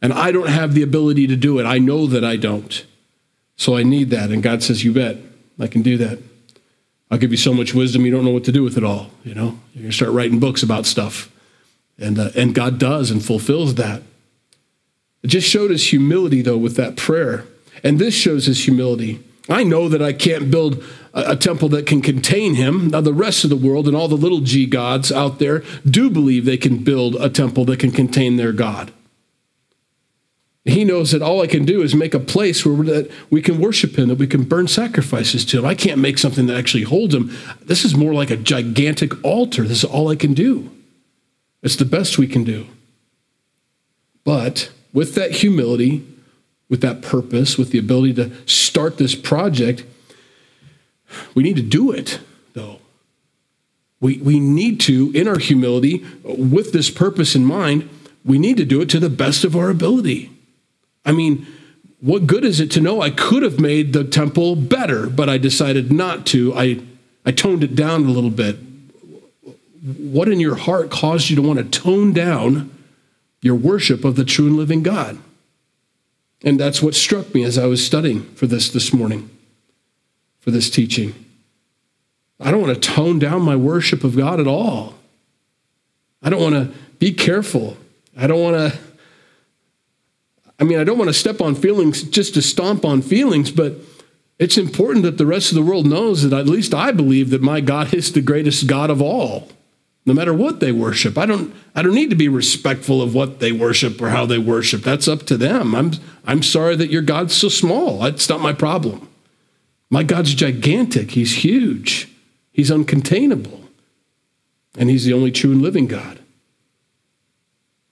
And 0.00 0.10
I 0.14 0.32
don't 0.32 0.48
have 0.48 0.72
the 0.72 0.82
ability 0.82 1.26
to 1.26 1.36
do 1.36 1.58
it. 1.58 1.66
I 1.66 1.76
know 1.76 2.06
that 2.06 2.24
I 2.24 2.36
don't. 2.36 2.82
So 3.56 3.76
I 3.76 3.82
need 3.82 4.08
that. 4.08 4.30
And 4.30 4.42
God 4.42 4.62
says, 4.62 4.84
You 4.84 4.94
bet, 4.94 5.18
I 5.60 5.66
can 5.66 5.82
do 5.82 5.98
that. 5.98 6.18
I'll 7.10 7.18
give 7.18 7.30
you 7.30 7.36
so 7.36 7.52
much 7.52 7.74
wisdom, 7.74 8.06
you 8.06 8.10
don't 8.10 8.24
know 8.24 8.30
what 8.30 8.44
to 8.44 8.52
do 8.52 8.62
with 8.62 8.78
it 8.78 8.84
all. 8.84 9.10
You 9.22 9.34
know, 9.34 9.58
you're 9.74 9.82
going 9.82 9.90
to 9.90 9.92
start 9.92 10.12
writing 10.12 10.40
books 10.40 10.62
about 10.62 10.86
stuff. 10.86 11.30
And, 11.98 12.18
uh, 12.18 12.30
and 12.34 12.54
God 12.54 12.78
does 12.78 13.10
and 13.10 13.22
fulfills 13.22 13.74
that. 13.74 14.00
It 15.22 15.26
just 15.26 15.46
showed 15.46 15.70
his 15.70 15.90
humility, 15.90 16.40
though, 16.40 16.56
with 16.56 16.76
that 16.76 16.96
prayer. 16.96 17.44
And 17.84 17.98
this 17.98 18.14
shows 18.14 18.46
his 18.46 18.64
humility. 18.64 19.22
I 19.48 19.64
know 19.64 19.88
that 19.88 20.02
I 20.02 20.12
can't 20.12 20.50
build 20.50 20.82
a, 21.12 21.32
a, 21.32 21.36
temple 21.36 21.68
that 21.70 21.86
can 21.86 22.00
contain 22.00 22.54
him. 22.54 22.88
Now, 22.88 23.00
the 23.00 23.12
rest 23.12 23.44
of 23.44 23.50
the 23.50 23.56
world 23.56 23.88
and 23.88 23.96
all 23.96 24.08
the 24.08 24.16
little 24.16 24.40
g 24.40 24.66
gods 24.66 25.10
out 25.10 25.38
there 25.38 25.62
do 25.84 26.08
believe 26.10 26.44
they 26.44 26.56
can 26.56 26.78
build 26.84 27.16
a 27.16 27.28
temple 27.28 27.64
that 27.66 27.80
can 27.80 27.90
contain 27.90 28.36
their 28.36 28.52
God. 28.52 28.92
He 30.64 30.84
knows 30.84 31.10
that 31.10 31.22
all 31.22 31.42
I 31.42 31.48
can 31.48 31.64
do 31.64 31.82
is 31.82 31.92
make 31.92 32.14
a 32.14 32.20
place 32.20 32.64
where 32.64 32.84
that 32.84 33.10
we 33.30 33.42
can 33.42 33.58
worship 33.58 33.98
him, 33.98 34.08
that 34.08 34.18
we 34.18 34.28
can 34.28 34.44
burn 34.44 34.68
sacrifices 34.68 35.44
to 35.46 35.58
him. 35.58 35.64
I 35.64 35.74
can't 35.74 35.98
make 35.98 36.18
something 36.18 36.46
that 36.46 36.56
actually 36.56 36.84
holds 36.84 37.14
him. 37.14 37.32
This 37.62 37.84
is 37.84 37.96
more 37.96 38.14
like 38.14 38.30
a 38.30 38.36
gigantic 38.36 39.24
altar. 39.24 39.62
This 39.62 39.82
is 39.82 39.90
all 39.90 40.08
I 40.08 40.14
can 40.14 40.34
do. 40.34 40.70
It's 41.64 41.74
the 41.74 41.84
best 41.84 42.16
we 42.16 42.28
can 42.28 42.44
do. 42.44 42.68
But 44.24 44.70
with 44.92 45.16
that 45.16 45.32
humility, 45.32 46.06
with 46.72 46.80
that 46.80 47.02
purpose, 47.02 47.58
with 47.58 47.70
the 47.70 47.78
ability 47.78 48.14
to 48.14 48.32
start 48.46 48.96
this 48.96 49.14
project, 49.14 49.84
we 51.34 51.42
need 51.42 51.56
to 51.56 51.62
do 51.62 51.92
it, 51.92 52.18
though. 52.54 52.78
We, 54.00 54.16
we 54.16 54.40
need 54.40 54.80
to, 54.80 55.12
in 55.14 55.28
our 55.28 55.38
humility, 55.38 56.02
with 56.24 56.72
this 56.72 56.88
purpose 56.88 57.36
in 57.36 57.44
mind, 57.44 57.90
we 58.24 58.38
need 58.38 58.56
to 58.56 58.64
do 58.64 58.80
it 58.80 58.88
to 58.88 58.98
the 58.98 59.10
best 59.10 59.44
of 59.44 59.54
our 59.54 59.68
ability. 59.68 60.30
I 61.04 61.12
mean, 61.12 61.46
what 62.00 62.26
good 62.26 62.42
is 62.42 62.58
it 62.58 62.70
to 62.70 62.80
know 62.80 63.02
I 63.02 63.10
could 63.10 63.42
have 63.42 63.60
made 63.60 63.92
the 63.92 64.02
temple 64.02 64.56
better, 64.56 65.10
but 65.10 65.28
I 65.28 65.36
decided 65.36 65.92
not 65.92 66.24
to? 66.28 66.54
I, 66.54 66.80
I 67.26 67.32
toned 67.32 67.62
it 67.64 67.76
down 67.76 68.06
a 68.06 68.10
little 68.10 68.30
bit. 68.30 68.56
What 69.82 70.26
in 70.26 70.40
your 70.40 70.56
heart 70.56 70.90
caused 70.90 71.28
you 71.28 71.36
to 71.36 71.42
want 71.42 71.58
to 71.58 71.66
tone 71.66 72.14
down 72.14 72.74
your 73.42 73.56
worship 73.56 74.06
of 74.06 74.16
the 74.16 74.24
true 74.24 74.46
and 74.46 74.56
living 74.56 74.82
God? 74.82 75.18
And 76.44 76.58
that's 76.58 76.82
what 76.82 76.94
struck 76.94 77.34
me 77.34 77.44
as 77.44 77.58
I 77.58 77.66
was 77.66 77.84
studying 77.84 78.22
for 78.34 78.46
this 78.46 78.70
this 78.70 78.92
morning, 78.92 79.30
for 80.40 80.50
this 80.50 80.70
teaching. 80.70 81.14
I 82.40 82.50
don't 82.50 82.60
want 82.60 82.74
to 82.74 82.80
tone 82.80 83.18
down 83.18 83.42
my 83.42 83.54
worship 83.54 84.02
of 84.02 84.16
God 84.16 84.40
at 84.40 84.48
all. 84.48 84.94
I 86.22 86.30
don't 86.30 86.42
want 86.42 86.54
to 86.54 86.78
be 86.98 87.12
careful. 87.12 87.76
I 88.16 88.26
don't 88.26 88.40
want 88.40 88.72
to 88.72 88.78
I 90.62 90.64
mean, 90.64 90.78
I 90.78 90.84
don't 90.84 90.96
want 90.96 91.08
to 91.08 91.14
step 91.14 91.40
on 91.40 91.56
feelings 91.56 92.04
just 92.04 92.34
to 92.34 92.42
stomp 92.42 92.84
on 92.84 93.02
feelings, 93.02 93.50
but 93.50 93.78
it's 94.38 94.56
important 94.56 95.02
that 95.04 95.18
the 95.18 95.26
rest 95.26 95.50
of 95.50 95.56
the 95.56 95.62
world 95.62 95.86
knows 95.86 96.22
that 96.22 96.38
at 96.38 96.46
least 96.46 96.72
I 96.72 96.92
believe 96.92 97.30
that 97.30 97.42
my 97.42 97.60
God 97.60 97.92
is 97.92 98.12
the 98.12 98.20
greatest 98.20 98.68
God 98.68 98.88
of 98.88 99.02
all, 99.02 99.48
no 100.04 100.14
matter 100.14 100.34
what 100.34 100.60
they 100.60 100.72
worship. 100.72 101.16
I 101.16 101.26
don't, 101.26 101.54
I 101.74 101.82
don't 101.82 101.94
need 101.94 102.10
to 102.10 102.16
be 102.16 102.28
respectful 102.28 103.00
of 103.00 103.14
what 103.14 103.38
they 103.38 103.52
worship 103.52 104.00
or 104.00 104.08
how 104.08 104.26
they 104.26 104.38
worship. 104.38 104.82
That's 104.82 105.06
up 105.06 105.24
to 105.26 105.36
them. 105.36 105.74
I'm, 105.74 105.92
I'm 106.24 106.42
sorry 106.42 106.76
that 106.76 106.90
your 106.90 107.02
God's 107.02 107.34
so 107.34 107.48
small. 107.48 108.00
That's 108.00 108.28
not 108.28 108.40
my 108.40 108.52
problem. 108.52 109.08
My 109.90 110.02
God's 110.02 110.34
gigantic, 110.34 111.12
He's 111.12 111.44
huge, 111.44 112.08
He's 112.50 112.70
uncontainable, 112.70 113.60
and 114.76 114.88
He's 114.88 115.04
the 115.04 115.12
only 115.12 115.30
true 115.30 115.52
and 115.52 115.62
living 115.62 115.86
God. 115.86 116.18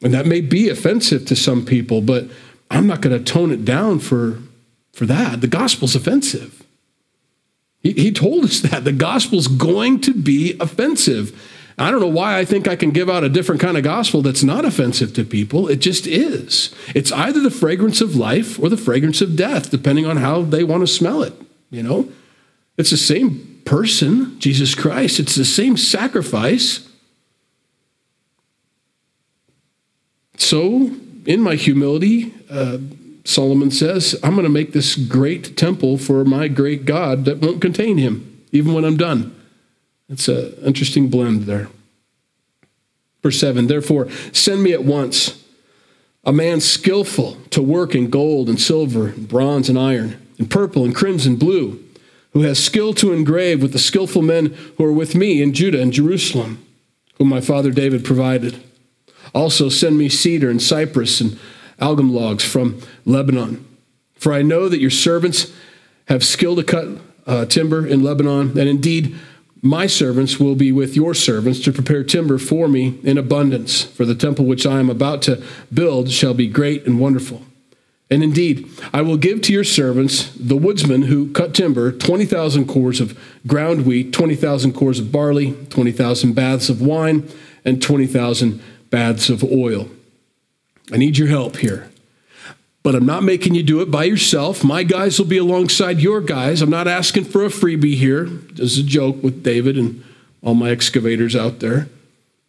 And 0.02 0.14
that 0.14 0.26
may 0.26 0.40
be 0.40 0.70
offensive 0.70 1.26
to 1.26 1.36
some 1.36 1.64
people, 1.66 2.00
but 2.00 2.24
I'm 2.70 2.86
not 2.86 3.02
going 3.02 3.16
to 3.16 3.32
tone 3.32 3.50
it 3.50 3.64
down 3.66 3.98
for, 3.98 4.38
for 4.92 5.04
that. 5.06 5.42
The 5.42 5.46
gospel's 5.46 5.94
offensive. 5.94 6.64
He, 7.80 7.92
he 7.92 8.12
told 8.12 8.44
us 8.44 8.60
that. 8.60 8.84
The 8.84 8.92
gospel's 8.92 9.46
going 9.46 10.00
to 10.02 10.14
be 10.14 10.56
offensive. 10.58 11.38
I 11.80 11.90
don't 11.90 12.00
know 12.00 12.08
why 12.08 12.38
I 12.38 12.44
think 12.44 12.68
I 12.68 12.76
can 12.76 12.90
give 12.90 13.08
out 13.08 13.24
a 13.24 13.30
different 13.30 13.60
kind 13.60 13.78
of 13.78 13.82
gospel 13.82 14.20
that's 14.20 14.44
not 14.44 14.66
offensive 14.66 15.14
to 15.14 15.24
people. 15.24 15.66
It 15.68 15.76
just 15.76 16.06
is. 16.06 16.74
It's 16.94 17.10
either 17.10 17.40
the 17.40 17.50
fragrance 17.50 18.02
of 18.02 18.14
life 18.14 18.58
or 18.58 18.68
the 18.68 18.76
fragrance 18.76 19.22
of 19.22 19.34
death, 19.34 19.70
depending 19.70 20.04
on 20.04 20.18
how 20.18 20.42
they 20.42 20.62
want 20.62 20.82
to 20.82 20.86
smell 20.86 21.22
it. 21.22 21.32
You 21.70 21.82
know, 21.82 22.12
it's 22.76 22.90
the 22.90 22.98
same 22.98 23.62
person, 23.64 24.38
Jesus 24.38 24.74
Christ. 24.74 25.20
It's 25.20 25.34
the 25.34 25.44
same 25.44 25.78
sacrifice. 25.78 26.86
So 30.36 30.90
in 31.24 31.40
my 31.40 31.54
humility, 31.54 32.34
uh, 32.50 32.76
Solomon 33.24 33.70
says, 33.70 34.18
I'm 34.22 34.34
going 34.34 34.44
to 34.44 34.50
make 34.50 34.72
this 34.72 34.96
great 34.96 35.56
temple 35.56 35.96
for 35.96 36.26
my 36.26 36.48
great 36.48 36.84
God 36.84 37.24
that 37.24 37.38
won't 37.38 37.62
contain 37.62 37.96
him, 37.96 38.44
even 38.52 38.74
when 38.74 38.84
I'm 38.84 38.98
done. 38.98 39.34
It's 40.10 40.28
an 40.28 40.54
interesting 40.64 41.08
blend 41.08 41.42
there. 41.42 41.68
Verse 43.22 43.38
7 43.38 43.68
Therefore, 43.68 44.10
send 44.32 44.62
me 44.62 44.72
at 44.72 44.84
once 44.84 45.42
a 46.24 46.32
man 46.32 46.60
skillful 46.60 47.38
to 47.50 47.62
work 47.62 47.94
in 47.94 48.10
gold 48.10 48.48
and 48.48 48.60
silver, 48.60 49.08
and 49.08 49.28
bronze 49.28 49.68
and 49.68 49.78
iron, 49.78 50.20
and 50.38 50.50
purple 50.50 50.84
and 50.84 50.94
crimson 50.94 51.36
blue, 51.36 51.82
who 52.32 52.42
has 52.42 52.62
skill 52.62 52.92
to 52.94 53.12
engrave 53.12 53.62
with 53.62 53.72
the 53.72 53.78
skillful 53.78 54.22
men 54.22 54.54
who 54.76 54.84
are 54.84 54.92
with 54.92 55.14
me 55.14 55.40
in 55.40 55.54
Judah 55.54 55.80
and 55.80 55.92
Jerusalem, 55.92 56.64
whom 57.14 57.28
my 57.28 57.40
father 57.40 57.70
David 57.70 58.04
provided. 58.04 58.62
Also, 59.34 59.68
send 59.68 59.96
me 59.96 60.08
cedar 60.08 60.50
and 60.50 60.60
cypress 60.60 61.20
and 61.20 61.38
algum 61.80 62.12
logs 62.12 62.44
from 62.44 62.82
Lebanon. 63.04 63.64
For 64.14 64.32
I 64.32 64.42
know 64.42 64.68
that 64.68 64.80
your 64.80 64.90
servants 64.90 65.52
have 66.08 66.24
skill 66.24 66.56
to 66.56 66.64
cut 66.64 66.88
uh, 67.26 67.46
timber 67.46 67.86
in 67.86 68.02
Lebanon, 68.02 68.58
and 68.58 68.68
indeed, 68.68 69.16
my 69.62 69.86
servants 69.86 70.40
will 70.40 70.54
be 70.54 70.72
with 70.72 70.96
your 70.96 71.14
servants 71.14 71.60
to 71.60 71.72
prepare 71.72 72.02
timber 72.02 72.38
for 72.38 72.66
me 72.66 72.98
in 73.02 73.18
abundance. 73.18 73.82
For 73.82 74.04
the 74.06 74.14
temple 74.14 74.46
which 74.46 74.66
I 74.66 74.80
am 74.80 74.88
about 74.88 75.22
to 75.22 75.42
build 75.72 76.10
shall 76.10 76.34
be 76.34 76.48
great 76.48 76.86
and 76.86 76.98
wonderful. 76.98 77.42
And 78.10 78.24
indeed, 78.24 78.68
I 78.92 79.02
will 79.02 79.16
give 79.16 79.40
to 79.42 79.52
your 79.52 79.64
servants, 79.64 80.32
the 80.34 80.56
woodsmen 80.56 81.02
who 81.02 81.30
cut 81.32 81.54
timber, 81.54 81.92
20,000 81.92 82.66
kors 82.66 83.00
of 83.00 83.18
ground 83.46 83.86
wheat, 83.86 84.12
20,000 84.12 84.72
kors 84.72 84.98
of 84.98 85.12
barley, 85.12 85.52
20,000 85.68 86.32
baths 86.32 86.68
of 86.68 86.80
wine, 86.80 87.28
and 87.64 87.80
20,000 87.80 88.60
baths 88.90 89.30
of 89.30 89.44
oil. 89.44 89.88
I 90.92 90.96
need 90.96 91.18
your 91.18 91.28
help 91.28 91.58
here. 91.58 91.89
But 92.82 92.94
I'm 92.94 93.04
not 93.04 93.22
making 93.22 93.54
you 93.54 93.62
do 93.62 93.82
it 93.82 93.90
by 93.90 94.04
yourself. 94.04 94.64
My 94.64 94.82
guys 94.82 95.18
will 95.18 95.26
be 95.26 95.36
alongside 95.36 96.00
your 96.00 96.20
guys. 96.20 96.62
I'm 96.62 96.70
not 96.70 96.88
asking 96.88 97.24
for 97.24 97.44
a 97.44 97.48
freebie 97.48 97.94
here. 97.94 98.24
This 98.24 98.72
is 98.72 98.78
a 98.78 98.82
joke 98.82 99.22
with 99.22 99.42
David 99.42 99.76
and 99.76 100.02
all 100.42 100.54
my 100.54 100.70
excavators 100.70 101.36
out 101.36 101.60
there. 101.60 101.88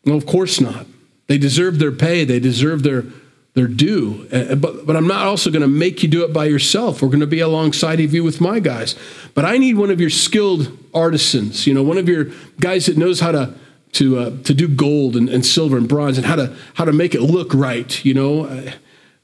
No, 0.05 0.15
of 0.15 0.25
course 0.25 0.61
not. 0.61 0.85
They 1.27 1.38
deserve 1.38 1.79
their 1.79 1.91
pay, 1.91 2.23
they 2.23 2.39
deserve 2.39 2.83
their, 2.83 3.05
their 3.53 3.67
due. 3.67 4.27
Uh, 4.31 4.55
but, 4.55 4.85
but 4.85 4.95
I'm 4.95 5.07
not 5.07 5.25
also 5.27 5.51
going 5.51 5.61
to 5.61 5.67
make 5.67 6.01
you 6.01 6.09
do 6.09 6.23
it 6.23 6.33
by 6.33 6.45
yourself. 6.45 7.01
We're 7.01 7.09
going 7.09 7.19
to 7.19 7.27
be 7.27 7.39
alongside 7.39 8.00
of 8.00 8.13
you 8.13 8.23
with 8.23 8.41
my 8.41 8.59
guys. 8.59 8.95
But 9.33 9.45
I 9.45 9.57
need 9.57 9.75
one 9.75 9.91
of 9.91 10.00
your 10.00 10.09
skilled 10.09 10.77
artisans, 10.93 11.67
you 11.67 11.73
know, 11.73 11.83
one 11.83 11.97
of 11.97 12.07
your 12.07 12.27
guys 12.59 12.85
that 12.85 12.97
knows 12.97 13.19
how 13.19 13.31
to 13.31 13.53
to 13.93 14.19
uh, 14.19 14.29
to 14.43 14.53
do 14.53 14.69
gold 14.69 15.17
and, 15.17 15.27
and, 15.27 15.45
silver 15.45 15.77
and 15.77 15.88
bronze 15.88 16.17
and 16.17 16.25
how 16.25 16.38
to 16.38 16.55
how 16.75 16.85
to 16.85 16.93
make 16.93 17.13
it 17.13 17.21
look 17.21 17.53
right. 17.53 18.03
You 18.05 18.13
know, 18.13 18.71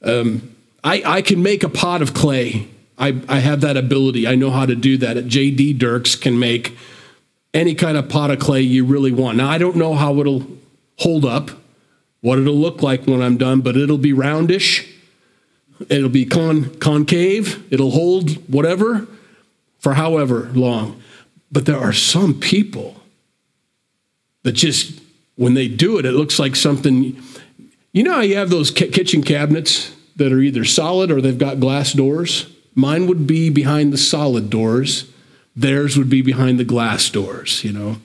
um, 0.02 0.54
I 0.82 1.02
I 1.04 1.22
can 1.22 1.42
make 1.42 1.62
a 1.62 1.68
pot 1.68 2.02
of 2.02 2.14
clay. 2.14 2.68
I 2.98 3.20
I 3.28 3.40
have 3.40 3.60
that 3.62 3.76
ability. 3.76 4.26
I 4.26 4.34
know 4.34 4.50
how 4.50 4.66
to 4.66 4.74
do 4.74 4.96
that. 4.98 5.26
J.D. 5.26 5.74
Dirks 5.74 6.14
can 6.14 6.38
make 6.38 6.76
any 7.54 7.74
kind 7.74 7.96
of 7.96 8.08
pot 8.08 8.30
of 8.30 8.38
clay 8.38 8.60
you 8.60 8.84
really 8.84 9.12
want. 9.12 9.36
Now 9.36 9.48
I 9.48 9.58
don't 9.58 9.76
know 9.76 9.94
how 9.94 10.18
it'll 10.18 10.46
hold 10.98 11.24
up, 11.24 11.50
what 12.20 12.38
it'll 12.38 12.54
look 12.54 12.82
like 12.82 13.06
when 13.06 13.22
I'm 13.22 13.36
done, 13.36 13.60
but 13.60 13.76
it'll 13.76 13.98
be 13.98 14.12
roundish. 14.12 14.86
It'll 15.88 16.08
be 16.08 16.24
con- 16.24 16.74
concave. 16.76 17.64
It'll 17.72 17.92
hold 17.92 18.30
whatever 18.52 19.06
for 19.78 19.94
however 19.94 20.50
long. 20.52 21.00
But 21.52 21.66
there 21.66 21.78
are 21.78 21.92
some 21.92 22.34
people 22.34 23.00
that 24.42 24.52
just 24.52 25.00
when 25.36 25.54
they 25.54 25.68
do 25.68 25.98
it, 25.98 26.04
it 26.04 26.12
looks 26.12 26.38
like 26.38 26.56
something. 26.56 27.20
You 27.92 28.02
know 28.02 28.14
how 28.14 28.20
you 28.20 28.36
have 28.36 28.50
those 28.50 28.70
kitchen 28.70 29.22
cabinets 29.22 29.92
that 30.18 30.32
are 30.32 30.40
either 30.40 30.64
solid 30.64 31.10
or 31.10 31.20
they've 31.20 31.38
got 31.38 31.58
glass 31.58 31.92
doors? 31.92 32.52
Mine 32.74 33.06
would 33.06 33.26
be 33.26 33.50
behind 33.50 33.92
the 33.92 33.98
solid 33.98 34.50
doors. 34.50 35.10
Theirs 35.56 35.96
would 35.96 36.08
be 36.08 36.22
behind 36.22 36.60
the 36.60 36.64
glass 36.64 37.10
doors, 37.10 37.64
you 37.64 37.72
know. 37.72 37.96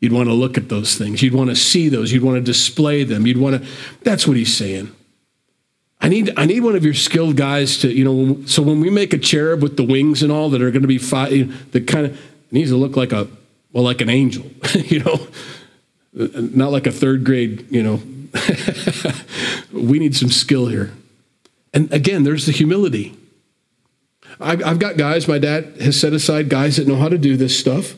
You'd 0.00 0.12
want 0.12 0.28
to 0.28 0.34
look 0.34 0.58
at 0.58 0.68
those 0.68 0.96
things. 0.96 1.22
You'd 1.22 1.34
want 1.34 1.50
to 1.50 1.56
see 1.56 1.88
those. 1.88 2.12
You'd 2.12 2.22
want 2.22 2.36
to 2.36 2.42
display 2.42 3.04
them. 3.04 3.26
You'd 3.26 3.38
want 3.38 3.62
to 3.62 3.68
That's 4.02 4.26
what 4.26 4.36
he's 4.36 4.54
saying. 4.54 4.94
I 6.00 6.08
need 6.08 6.32
I 6.36 6.44
need 6.44 6.60
one 6.60 6.76
of 6.76 6.84
your 6.84 6.94
skilled 6.94 7.36
guys 7.36 7.78
to, 7.78 7.92
you 7.92 8.04
know, 8.04 8.44
so 8.46 8.62
when 8.62 8.80
we 8.80 8.90
make 8.90 9.12
a 9.12 9.18
cherub 9.18 9.62
with 9.62 9.76
the 9.76 9.82
wings 9.82 10.22
and 10.22 10.30
all 10.30 10.50
that 10.50 10.62
are 10.62 10.70
going 10.70 10.82
to 10.82 10.88
be 10.88 10.98
five, 10.98 11.72
the 11.72 11.80
kind 11.80 12.06
of 12.06 12.20
needs 12.50 12.70
to 12.70 12.76
look 12.76 12.96
like 12.96 13.12
a 13.12 13.26
well 13.72 13.82
like 13.84 14.00
an 14.00 14.10
angel, 14.10 14.46
you 14.74 15.00
know 15.00 15.26
not 16.12 16.72
like 16.72 16.86
a 16.86 16.92
third 16.92 17.24
grade, 17.24 17.66
you 17.70 17.82
know. 17.82 18.00
we 19.72 19.98
need 19.98 20.16
some 20.16 20.30
skill 20.30 20.66
here. 20.66 20.92
And 21.72 21.92
again, 21.92 22.24
there's 22.24 22.46
the 22.46 22.52
humility. 22.52 23.16
I've 24.40 24.78
got 24.78 24.96
guys, 24.96 25.26
my 25.26 25.38
dad 25.38 25.80
has 25.80 25.98
set 25.98 26.12
aside 26.12 26.48
guys 26.48 26.76
that 26.76 26.86
know 26.86 26.96
how 26.96 27.08
to 27.08 27.18
do 27.18 27.36
this 27.36 27.58
stuff, 27.58 27.94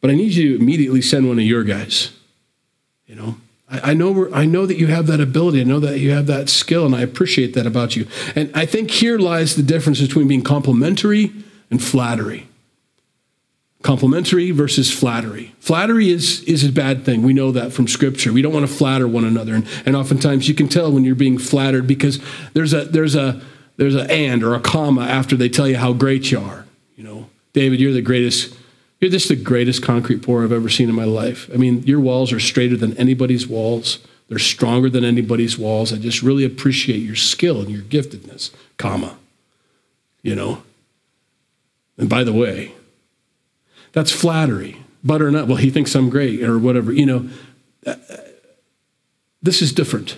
but 0.00 0.10
I 0.10 0.14
need 0.14 0.32
you 0.32 0.56
to 0.56 0.62
immediately 0.62 1.02
send 1.02 1.28
one 1.28 1.38
of 1.38 1.44
your 1.44 1.64
guys. 1.64 2.12
You 3.06 3.16
know, 3.16 3.36
I, 3.68 3.92
know 3.92 4.32
I 4.32 4.46
know 4.46 4.66
that 4.66 4.78
you 4.78 4.86
have 4.86 5.06
that 5.08 5.20
ability. 5.20 5.60
I 5.60 5.64
know 5.64 5.80
that 5.80 5.98
you 5.98 6.10
have 6.12 6.26
that 6.26 6.48
skill, 6.48 6.86
and 6.86 6.94
I 6.94 7.02
appreciate 7.02 7.54
that 7.54 7.66
about 7.66 7.96
you. 7.96 8.06
And 8.34 8.50
I 8.54 8.64
think 8.66 8.90
here 8.90 9.18
lies 9.18 9.56
the 9.56 9.62
difference 9.62 10.00
between 10.00 10.28
being 10.28 10.42
complimentary 10.42 11.32
and 11.70 11.82
flattery. 11.82 12.48
Complimentary 13.82 14.52
versus 14.52 14.92
flattery. 14.92 15.54
Flattery 15.58 16.10
is, 16.10 16.42
is 16.44 16.64
a 16.64 16.70
bad 16.70 17.04
thing. 17.04 17.22
We 17.24 17.32
know 17.32 17.50
that 17.50 17.72
from 17.72 17.88
Scripture. 17.88 18.32
We 18.32 18.40
don't 18.40 18.52
want 18.52 18.66
to 18.66 18.72
flatter 18.72 19.08
one 19.08 19.24
another. 19.24 19.54
And, 19.54 19.66
and 19.84 19.96
oftentimes 19.96 20.48
you 20.48 20.54
can 20.54 20.68
tell 20.68 20.92
when 20.92 21.04
you're 21.04 21.16
being 21.16 21.36
flattered 21.36 21.86
because 21.88 22.20
there's 22.54 22.72
a, 22.72 22.84
there's, 22.84 23.16
a, 23.16 23.42
there's 23.76 23.96
a 23.96 24.08
and 24.10 24.44
or 24.44 24.54
a 24.54 24.60
comma 24.60 25.02
after 25.02 25.36
they 25.36 25.48
tell 25.48 25.66
you 25.66 25.76
how 25.76 25.92
great 25.92 26.30
you 26.30 26.38
are. 26.38 26.64
You 26.96 27.02
know, 27.02 27.30
David, 27.52 27.80
you're 27.80 27.92
the 27.92 28.02
greatest. 28.02 28.54
You're 29.00 29.10
just 29.10 29.28
the 29.28 29.34
greatest 29.34 29.82
concrete 29.82 30.22
pour 30.22 30.44
I've 30.44 30.52
ever 30.52 30.68
seen 30.68 30.88
in 30.88 30.94
my 30.94 31.04
life. 31.04 31.50
I 31.52 31.56
mean, 31.56 31.82
your 31.82 31.98
walls 31.98 32.32
are 32.32 32.38
straighter 32.38 32.76
than 32.76 32.96
anybody's 32.96 33.48
walls. 33.48 33.98
They're 34.28 34.38
stronger 34.38 34.88
than 34.88 35.04
anybody's 35.04 35.58
walls. 35.58 35.92
I 35.92 35.96
just 35.96 36.22
really 36.22 36.44
appreciate 36.44 36.98
your 36.98 37.16
skill 37.16 37.60
and 37.60 37.68
your 37.68 37.82
giftedness, 37.82 38.52
comma. 38.76 39.16
You 40.22 40.36
know. 40.36 40.62
And 41.98 42.08
by 42.08 42.22
the 42.22 42.32
way, 42.32 42.72
that's 43.92 44.10
flattery. 44.10 44.78
Butter 45.04 45.30
nut, 45.30 45.48
well, 45.48 45.56
he 45.56 45.70
thinks 45.70 45.94
I'm 45.94 46.10
great 46.10 46.42
or 46.42 46.58
whatever. 46.58 46.92
You 46.92 47.06
know, 47.06 47.28
this 49.42 49.60
is 49.60 49.72
different. 49.72 50.16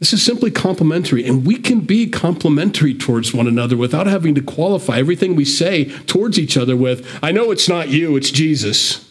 This 0.00 0.14
is 0.14 0.24
simply 0.24 0.50
complimentary, 0.50 1.26
and 1.26 1.46
we 1.46 1.56
can 1.56 1.80
be 1.80 2.08
complimentary 2.08 2.94
towards 2.94 3.34
one 3.34 3.46
another 3.46 3.76
without 3.76 4.06
having 4.06 4.34
to 4.34 4.40
qualify 4.40 4.98
everything 4.98 5.36
we 5.36 5.44
say 5.44 5.84
towards 6.06 6.38
each 6.38 6.56
other 6.56 6.74
with, 6.74 7.06
I 7.22 7.32
know 7.32 7.50
it's 7.50 7.68
not 7.68 7.90
you, 7.90 8.16
it's 8.16 8.30
Jesus. 8.30 9.06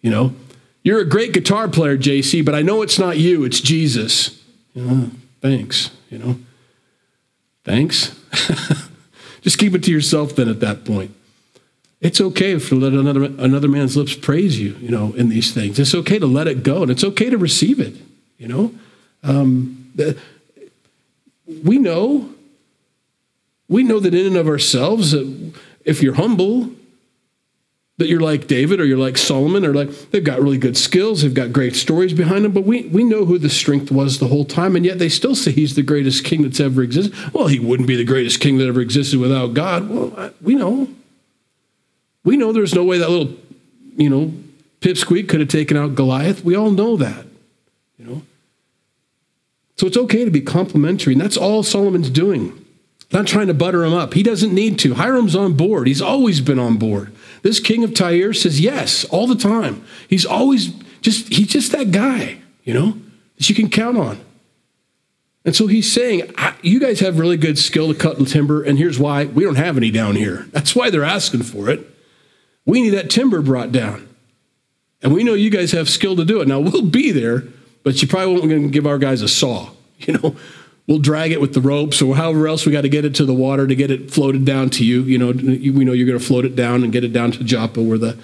You 0.00 0.10
know, 0.10 0.34
you're 0.82 1.00
a 1.00 1.08
great 1.08 1.32
guitar 1.32 1.68
player, 1.68 1.96
JC, 1.96 2.44
but 2.44 2.56
I 2.56 2.62
know 2.62 2.82
it's 2.82 2.98
not 2.98 3.18
you, 3.18 3.44
it's 3.44 3.60
Jesus. 3.60 4.42
Thanks, 5.40 5.90
you 6.10 6.18
know. 6.18 6.38
Thanks. 7.62 8.18
Just 9.42 9.58
keep 9.58 9.74
it 9.76 9.84
to 9.84 9.92
yourself 9.92 10.34
then 10.34 10.48
at 10.48 10.58
that 10.58 10.84
point. 10.84 11.14
It's 12.06 12.20
okay 12.20 12.56
to 12.56 12.74
let 12.76 12.92
another, 12.92 13.24
another 13.24 13.66
man's 13.66 13.96
lips 13.96 14.14
praise 14.14 14.60
you, 14.60 14.76
you 14.80 14.90
know, 14.90 15.12
in 15.14 15.28
these 15.28 15.52
things. 15.52 15.80
It's 15.80 15.92
okay 15.92 16.20
to 16.20 16.26
let 16.26 16.46
it 16.46 16.62
go, 16.62 16.82
and 16.82 16.90
it's 16.90 17.02
okay 17.02 17.30
to 17.30 17.36
receive 17.36 17.80
it, 17.80 17.94
you 18.38 18.46
know. 18.46 18.72
Um, 19.24 19.90
the, 19.92 20.16
we 21.64 21.78
know, 21.78 22.30
we 23.68 23.82
know 23.82 23.98
that 23.98 24.14
in 24.14 24.24
and 24.24 24.36
of 24.36 24.46
ourselves, 24.46 25.14
if 25.84 26.00
you're 26.00 26.14
humble, 26.14 26.70
that 27.98 28.06
you're 28.06 28.20
like 28.20 28.46
David 28.46 28.78
or 28.78 28.84
you're 28.84 28.98
like 28.98 29.18
Solomon 29.18 29.66
or 29.66 29.74
like 29.74 29.90
they've 30.12 30.22
got 30.22 30.40
really 30.40 30.58
good 30.58 30.76
skills, 30.76 31.22
they've 31.22 31.34
got 31.34 31.52
great 31.52 31.74
stories 31.74 32.12
behind 32.12 32.44
them, 32.44 32.52
but 32.52 32.62
we, 32.62 32.84
we 32.84 33.02
know 33.02 33.24
who 33.24 33.36
the 33.36 33.50
strength 33.50 33.90
was 33.90 34.20
the 34.20 34.28
whole 34.28 34.44
time, 34.44 34.76
and 34.76 34.84
yet 34.84 35.00
they 35.00 35.08
still 35.08 35.34
say 35.34 35.50
he's 35.50 35.74
the 35.74 35.82
greatest 35.82 36.24
king 36.24 36.42
that's 36.42 36.60
ever 36.60 36.84
existed. 36.84 37.34
Well, 37.34 37.48
he 37.48 37.58
wouldn't 37.58 37.88
be 37.88 37.96
the 37.96 38.04
greatest 38.04 38.38
king 38.38 38.58
that 38.58 38.68
ever 38.68 38.80
existed 38.80 39.18
without 39.18 39.54
God. 39.54 39.90
Well, 39.90 40.32
we 40.40 40.54
know. 40.54 40.86
We 42.26 42.36
know 42.36 42.52
there's 42.52 42.74
no 42.74 42.82
way 42.82 42.98
that 42.98 43.08
little, 43.08 43.36
you 43.96 44.10
know, 44.10 44.32
pipsqueak 44.80 45.28
could 45.28 45.38
have 45.38 45.48
taken 45.48 45.76
out 45.76 45.94
Goliath. 45.94 46.44
We 46.44 46.56
all 46.56 46.72
know 46.72 46.96
that, 46.96 47.24
you 47.96 48.04
know. 48.04 48.22
So 49.76 49.86
it's 49.86 49.96
okay 49.96 50.24
to 50.24 50.30
be 50.32 50.40
complimentary, 50.40 51.12
and 51.12 51.22
that's 51.22 51.36
all 51.36 51.62
Solomon's 51.62 52.10
doing. 52.10 52.64
Not 53.12 53.28
trying 53.28 53.46
to 53.46 53.54
butter 53.54 53.84
him 53.84 53.92
up. 53.92 54.14
He 54.14 54.24
doesn't 54.24 54.52
need 54.52 54.80
to. 54.80 54.94
Hiram's 54.94 55.36
on 55.36 55.52
board. 55.52 55.86
He's 55.86 56.02
always 56.02 56.40
been 56.40 56.58
on 56.58 56.78
board. 56.78 57.14
This 57.42 57.60
king 57.60 57.84
of 57.84 57.94
Tyre 57.94 58.32
says 58.32 58.60
yes 58.60 59.04
all 59.04 59.28
the 59.28 59.36
time. 59.36 59.84
He's 60.08 60.26
always 60.26 60.70
just, 61.02 61.28
he's 61.28 61.46
just 61.46 61.70
that 61.70 61.92
guy, 61.92 62.38
you 62.64 62.74
know, 62.74 62.98
that 63.36 63.48
you 63.48 63.54
can 63.54 63.70
count 63.70 63.98
on. 63.98 64.20
And 65.44 65.54
so 65.54 65.68
he's 65.68 65.92
saying, 65.92 66.34
You 66.60 66.80
guys 66.80 66.98
have 66.98 67.20
really 67.20 67.36
good 67.36 67.56
skill 67.56 67.86
to 67.92 67.96
cut 67.96 68.18
the 68.18 68.24
timber, 68.24 68.64
and 68.64 68.76
here's 68.76 68.98
why 68.98 69.26
we 69.26 69.44
don't 69.44 69.54
have 69.54 69.76
any 69.76 69.92
down 69.92 70.16
here. 70.16 70.48
That's 70.50 70.74
why 70.74 70.90
they're 70.90 71.04
asking 71.04 71.44
for 71.44 71.70
it. 71.70 71.92
We 72.66 72.82
need 72.82 72.90
that 72.90 73.08
timber 73.08 73.40
brought 73.40 73.72
down. 73.72 74.06
And 75.02 75.14
we 75.14 75.24
know 75.24 75.34
you 75.34 75.50
guys 75.50 75.72
have 75.72 75.88
skill 75.88 76.16
to 76.16 76.24
do 76.24 76.40
it. 76.40 76.48
Now, 76.48 76.58
we'll 76.58 76.82
be 76.82 77.12
there, 77.12 77.44
but 77.84 78.02
you 78.02 78.08
probably 78.08 78.34
won't 78.34 78.48
going 78.48 78.62
to 78.64 78.68
give 78.68 78.86
our 78.86 78.98
guys 78.98 79.22
a 79.22 79.28
saw. 79.28 79.70
You 79.98 80.12
know, 80.12 80.36
we'll 80.86 80.98
drag 80.98 81.32
it 81.32 81.40
with 81.40 81.54
the 81.54 81.60
ropes 81.62 82.02
or 82.02 82.16
however 82.16 82.46
else 82.46 82.66
we 82.66 82.70
got 82.70 82.82
to 82.82 82.88
get 82.90 83.06
it 83.06 83.14
to 83.14 83.24
the 83.24 83.32
water 83.32 83.66
to 83.66 83.74
get 83.74 83.90
it 83.90 84.10
floated 84.10 84.44
down 84.44 84.68
to 84.70 84.84
you. 84.84 85.02
You 85.04 85.16
know, 85.16 85.28
we 85.28 85.86
know 85.86 85.92
you're 85.92 86.06
going 86.06 86.18
to 86.18 86.24
float 86.24 86.44
it 86.44 86.54
down 86.54 86.84
and 86.84 86.92
get 86.92 87.02
it 87.02 87.14
down 87.14 87.32
to 87.32 87.42
Joppa 87.42 87.82
where 87.82 87.96
the 87.96 88.18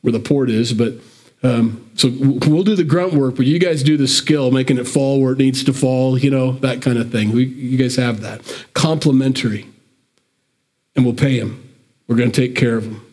where 0.00 0.12
the 0.12 0.18
port 0.18 0.48
is. 0.48 0.72
But 0.72 0.94
um, 1.42 1.90
so 1.94 2.10
we'll 2.10 2.64
do 2.64 2.74
the 2.74 2.84
grunt 2.84 3.12
work, 3.12 3.36
but 3.36 3.44
you 3.44 3.58
guys 3.58 3.82
do 3.82 3.98
the 3.98 4.08
skill, 4.08 4.50
making 4.50 4.78
it 4.78 4.88
fall 4.88 5.20
where 5.20 5.32
it 5.32 5.38
needs 5.38 5.62
to 5.64 5.74
fall. 5.74 6.18
You 6.18 6.30
know, 6.30 6.52
that 6.52 6.80
kind 6.80 6.96
of 6.96 7.12
thing. 7.12 7.32
We, 7.32 7.44
you 7.44 7.76
guys 7.76 7.96
have 7.96 8.22
that 8.22 8.40
complementary, 8.72 9.66
and 10.96 11.04
we'll 11.04 11.14
pay 11.14 11.38
him. 11.38 11.68
We're 12.08 12.16
going 12.16 12.32
to 12.32 12.40
take 12.40 12.56
care 12.56 12.76
of 12.76 12.84
him. 12.84 13.09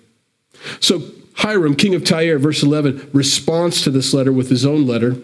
So 0.80 1.02
Hiram, 1.36 1.76
king 1.76 1.94
of 1.94 2.04
Tyre, 2.04 2.40
verse 2.40 2.64
11, 2.64 3.12
responds 3.14 3.82
to 3.84 3.92
this 3.92 4.14
letter 4.14 4.32
with 4.32 4.50
his 4.50 4.66
own 4.66 4.88
letter, 4.88 5.18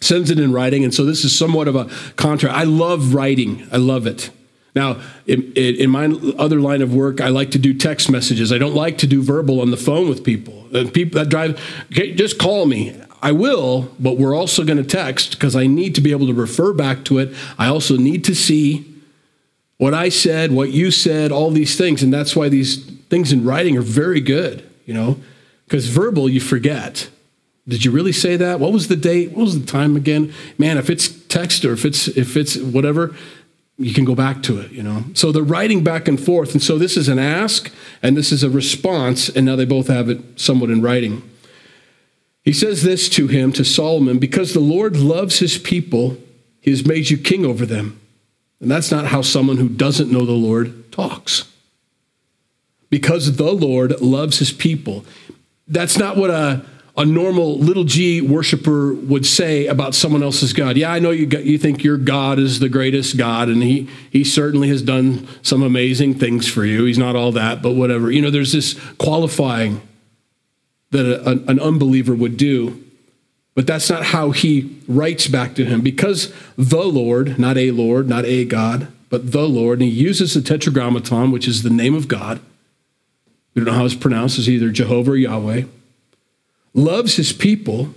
sends 0.00 0.30
it 0.30 0.40
in 0.40 0.52
writing. 0.52 0.84
And 0.84 0.92
so 0.92 1.04
this 1.04 1.24
is 1.24 1.36
somewhat 1.36 1.68
of 1.68 1.76
a 1.76 1.84
contrast. 2.16 2.56
I 2.56 2.64
love 2.64 3.14
writing, 3.14 3.66
I 3.72 3.76
love 3.76 4.06
it. 4.06 4.30
Now, 4.74 5.00
in, 5.26 5.54
in, 5.54 5.88
my 5.88 6.04
other 6.38 6.60
line 6.60 6.82
of 6.82 6.94
work, 6.94 7.22
I 7.22 7.28
like 7.28 7.50
to 7.52 7.58
do 7.58 7.72
text 7.72 8.10
messages. 8.10 8.52
I 8.52 8.58
don't 8.58 8.74
like 8.74 8.98
to 8.98 9.06
do 9.06 9.22
verbal 9.22 9.62
on 9.62 9.70
the 9.70 9.76
phone 9.78 10.06
with 10.06 10.22
people. 10.22 10.66
Uh, 10.74 10.80
and 10.80 10.92
people 10.92 11.18
that 11.18 11.30
drive, 11.30 11.58
okay, 11.90 12.12
just 12.12 12.38
call 12.38 12.66
me. 12.66 12.94
I 13.22 13.32
will, 13.32 13.90
but 13.98 14.18
we're 14.18 14.36
also 14.36 14.64
going 14.64 14.76
to 14.76 14.84
text 14.84 15.30
because 15.30 15.56
I 15.56 15.66
need 15.66 15.94
to 15.94 16.02
be 16.02 16.10
able 16.10 16.26
to 16.26 16.34
refer 16.34 16.74
back 16.74 17.06
to 17.06 17.18
it. 17.18 17.34
I 17.58 17.68
also 17.68 17.96
need 17.96 18.22
to 18.24 18.34
see 18.34 18.84
what 19.78 19.94
I 19.94 20.10
said, 20.10 20.52
what 20.52 20.72
you 20.72 20.90
said, 20.90 21.32
all 21.32 21.50
these 21.50 21.78
things. 21.78 22.02
And 22.02 22.12
that's 22.12 22.36
why 22.36 22.50
these 22.50 22.95
things 23.08 23.32
in 23.32 23.44
writing 23.44 23.76
are 23.76 23.82
very 23.82 24.20
good, 24.20 24.68
you 24.84 24.94
know, 24.94 25.18
because 25.64 25.88
verbal, 25.88 26.28
you 26.28 26.40
forget. 26.40 27.08
Did 27.68 27.84
you 27.84 27.90
really 27.90 28.12
say 28.12 28.36
that? 28.36 28.60
What 28.60 28.72
was 28.72 28.88
the 28.88 28.96
date? 28.96 29.32
What 29.32 29.42
was 29.42 29.60
the 29.60 29.66
time 29.66 29.96
again? 29.96 30.32
Man, 30.56 30.78
if 30.78 30.88
it's 30.88 31.08
text 31.08 31.64
or 31.64 31.72
if 31.72 31.84
it's 31.84 32.08
if 32.08 32.36
it's 32.36 32.56
whatever, 32.56 33.16
you 33.78 33.92
can 33.92 34.04
go 34.04 34.14
back 34.14 34.42
to 34.44 34.58
it, 34.60 34.70
you 34.70 34.82
know. 34.82 35.04
So 35.14 35.32
they're 35.32 35.42
writing 35.42 35.82
back 35.82 36.08
and 36.08 36.20
forth. 36.20 36.52
And 36.52 36.62
so 36.62 36.78
this 36.78 36.96
is 36.96 37.08
an 37.08 37.18
ask 37.18 37.72
and 38.02 38.16
this 38.16 38.32
is 38.32 38.42
a 38.42 38.50
response, 38.50 39.28
and 39.28 39.44
now 39.44 39.56
they 39.56 39.64
both 39.64 39.88
have 39.88 40.08
it 40.08 40.20
somewhat 40.40 40.70
in 40.70 40.80
writing. 40.80 41.28
He 42.42 42.52
says 42.52 42.84
this 42.84 43.08
to 43.10 43.26
him, 43.26 43.52
to 43.52 43.64
Solomon, 43.64 44.18
because 44.18 44.54
the 44.54 44.60
Lord 44.60 44.96
loves 44.96 45.40
his 45.40 45.58
people, 45.58 46.16
he 46.60 46.70
has 46.70 46.86
made 46.86 47.10
you 47.10 47.18
king 47.18 47.44
over 47.44 47.66
them. 47.66 48.00
And 48.60 48.70
that's 48.70 48.92
not 48.92 49.06
how 49.06 49.22
someone 49.22 49.56
who 49.56 49.68
doesn't 49.68 50.12
know 50.12 50.24
the 50.24 50.32
Lord 50.32 50.92
talks. 50.92 51.52
Because 52.96 53.36
the 53.36 53.52
Lord 53.52 54.00
loves 54.00 54.38
his 54.38 54.52
people. 54.52 55.04
That's 55.68 55.98
not 55.98 56.16
what 56.16 56.30
a 56.30 56.64
a 56.96 57.04
normal 57.04 57.58
little 57.58 57.84
g 57.84 58.22
worshiper 58.22 58.94
would 58.94 59.26
say 59.26 59.66
about 59.66 59.94
someone 59.94 60.22
else's 60.22 60.54
God. 60.54 60.78
Yeah, 60.78 60.90
I 60.90 60.98
know 60.98 61.10
you, 61.10 61.26
you 61.26 61.58
think 61.58 61.84
your 61.84 61.98
God 61.98 62.38
is 62.38 62.58
the 62.58 62.70
greatest 62.70 63.18
God, 63.18 63.48
and 63.48 63.62
he, 63.62 63.86
he 64.10 64.24
certainly 64.24 64.68
has 64.68 64.80
done 64.80 65.28
some 65.42 65.62
amazing 65.62 66.14
things 66.14 66.48
for 66.48 66.64
you. 66.64 66.86
He's 66.86 66.96
not 66.96 67.14
all 67.14 67.32
that, 67.32 67.60
but 67.60 67.72
whatever. 67.72 68.10
You 68.10 68.22
know, 68.22 68.30
there's 68.30 68.52
this 68.52 68.80
qualifying 68.96 69.82
that 70.90 71.04
a, 71.04 71.32
an 71.50 71.60
unbeliever 71.60 72.14
would 72.14 72.38
do. 72.38 72.82
But 73.54 73.66
that's 73.66 73.90
not 73.90 74.04
how 74.04 74.30
he 74.30 74.80
writes 74.88 75.26
back 75.26 75.54
to 75.56 75.66
him. 75.66 75.82
Because 75.82 76.32
the 76.56 76.84
Lord, 76.84 77.38
not 77.38 77.58
a 77.58 77.72
Lord, 77.72 78.08
not 78.08 78.24
a 78.24 78.46
God, 78.46 78.88
but 79.10 79.32
the 79.32 79.46
Lord, 79.46 79.80
and 79.80 79.88
he 79.88 79.94
uses 79.94 80.32
the 80.32 80.40
tetragrammaton, 80.40 81.30
which 81.30 81.46
is 81.46 81.62
the 81.62 81.70
name 81.70 81.94
of 81.94 82.08
God. 82.08 82.40
We 83.56 83.64
don't 83.64 83.72
know 83.72 83.78
how 83.80 83.84
it's 83.84 83.96
pronounced, 83.96 84.38
it's 84.38 84.46
either 84.46 84.70
Jehovah 84.70 85.10
or 85.12 85.16
Yahweh 85.16 85.64
loves 86.76 87.16
his 87.16 87.32
people. 87.32 87.94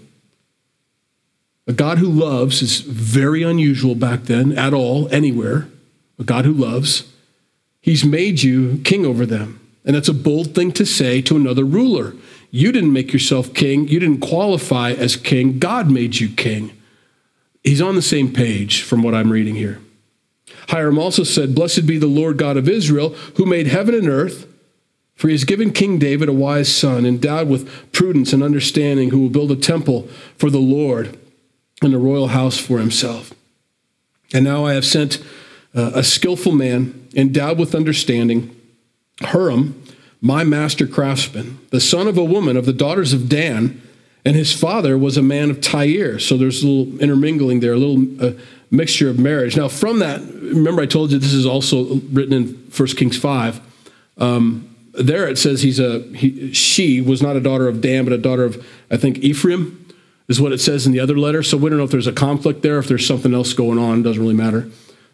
A 1.67 1.73
God 1.73 1.99
who 1.99 2.07
loves 2.07 2.63
is 2.63 2.79
very 2.79 3.43
unusual 3.43 3.93
back 3.93 4.23
then, 4.23 4.57
at 4.57 4.73
all, 4.73 5.07
anywhere. 5.13 5.67
A 6.17 6.23
God 6.23 6.45
who 6.45 6.53
loves. 6.53 7.11
He's 7.81 8.03
made 8.03 8.41
you 8.41 8.81
king 8.83 9.05
over 9.05 9.25
them. 9.25 9.59
And 9.85 9.95
that's 9.95 10.07
a 10.07 10.13
bold 10.13 10.55
thing 10.55 10.71
to 10.73 10.85
say 10.85 11.21
to 11.23 11.35
another 11.35 11.63
ruler. 11.63 12.15
You 12.51 12.71
didn't 12.71 12.93
make 12.93 13.13
yourself 13.13 13.53
king, 13.53 13.87
you 13.87 13.99
didn't 13.99 14.21
qualify 14.21 14.91
as 14.91 15.15
king. 15.15 15.59
God 15.59 15.91
made 15.91 16.19
you 16.19 16.29
king. 16.29 16.75
He's 17.63 17.81
on 17.81 17.95
the 17.95 18.01
same 18.01 18.33
page 18.33 18.81
from 18.81 19.03
what 19.03 19.13
I'm 19.13 19.31
reading 19.31 19.55
here. 19.55 19.79
Hiram 20.69 20.97
also 20.97 21.23
said, 21.23 21.53
Blessed 21.53 21.85
be 21.85 21.97
the 21.97 22.07
Lord 22.07 22.37
God 22.37 22.57
of 22.57 22.67
Israel, 22.67 23.09
who 23.35 23.45
made 23.45 23.67
heaven 23.67 23.93
and 23.93 24.07
earth 24.07 24.47
for 25.19 25.27
he 25.27 25.33
has 25.33 25.43
given 25.43 25.73
King 25.73 25.99
David 25.99 26.29
a 26.29 26.33
wise 26.33 26.73
son, 26.73 27.05
endowed 27.05 27.49
with 27.49 27.91
prudence 27.91 28.31
and 28.31 28.41
understanding, 28.41 29.09
who 29.09 29.19
will 29.19 29.29
build 29.29 29.51
a 29.51 29.55
temple 29.57 30.03
for 30.37 30.49
the 30.49 30.59
Lord 30.59 31.19
and 31.81 31.93
a 31.93 31.97
royal 31.97 32.29
house 32.29 32.57
for 32.57 32.79
himself. 32.79 33.33
And 34.33 34.45
now 34.45 34.65
I 34.65 34.75
have 34.75 34.85
sent 34.85 35.21
uh, 35.75 35.91
a 35.93 36.03
skillful 36.03 36.53
man, 36.53 37.09
endowed 37.13 37.59
with 37.59 37.75
understanding, 37.75 38.55
Huram, 39.17 39.73
my 40.21 40.45
master 40.45 40.87
craftsman, 40.87 41.59
the 41.69 41.81
son 41.81 42.07
of 42.07 42.17
a 42.17 42.23
woman 42.23 42.55
of 42.55 42.65
the 42.65 42.71
daughters 42.71 43.11
of 43.11 43.27
Dan, 43.27 43.81
and 44.23 44.37
his 44.37 44.57
father 44.57 44.97
was 44.97 45.17
a 45.17 45.21
man 45.21 45.49
of 45.49 45.59
Tyre. 45.59 46.17
So 46.19 46.37
there's 46.37 46.63
a 46.63 46.67
little 46.67 46.97
intermingling 47.01 47.59
there, 47.59 47.73
a 47.73 47.77
little 47.77 48.25
uh, 48.25 48.39
mixture 48.71 49.09
of 49.09 49.19
marriage. 49.19 49.57
Now, 49.57 49.67
from 49.67 49.99
that, 49.99 50.21
remember 50.21 50.81
I 50.81 50.85
told 50.85 51.11
you 51.11 51.19
this 51.19 51.33
is 51.33 51.45
also 51.45 51.95
written 52.13 52.31
in 52.31 52.47
1 52.73 52.87
Kings 52.95 53.17
5. 53.17 53.59
Um, 54.17 54.68
there 54.93 55.27
it 55.27 55.37
says 55.37 55.61
he's 55.61 55.79
a 55.79 56.01
he, 56.15 56.53
she 56.53 57.01
was 57.01 57.21
not 57.21 57.35
a 57.35 57.39
daughter 57.39 57.67
of 57.67 57.81
Dan, 57.81 58.03
but 58.03 58.13
a 58.13 58.17
daughter 58.17 58.43
of 58.43 58.65
I 58.89 58.97
think 58.97 59.19
Ephraim 59.19 59.87
is 60.27 60.39
what 60.39 60.51
it 60.51 60.59
says 60.59 60.85
in 60.85 60.91
the 60.91 60.99
other 60.99 61.17
letter. 61.17 61.43
So 61.43 61.57
we 61.57 61.69
don't 61.69 61.77
know 61.77 61.85
if 61.85 61.91
there's 61.91 62.07
a 62.07 62.13
conflict 62.13 62.61
there, 62.61 62.77
if 62.79 62.87
there's 62.87 63.05
something 63.05 63.33
else 63.33 63.53
going 63.53 63.79
on. 63.79 63.99
It 63.99 64.03
doesn't 64.03 64.21
really 64.21 64.35
matter. 64.35 64.69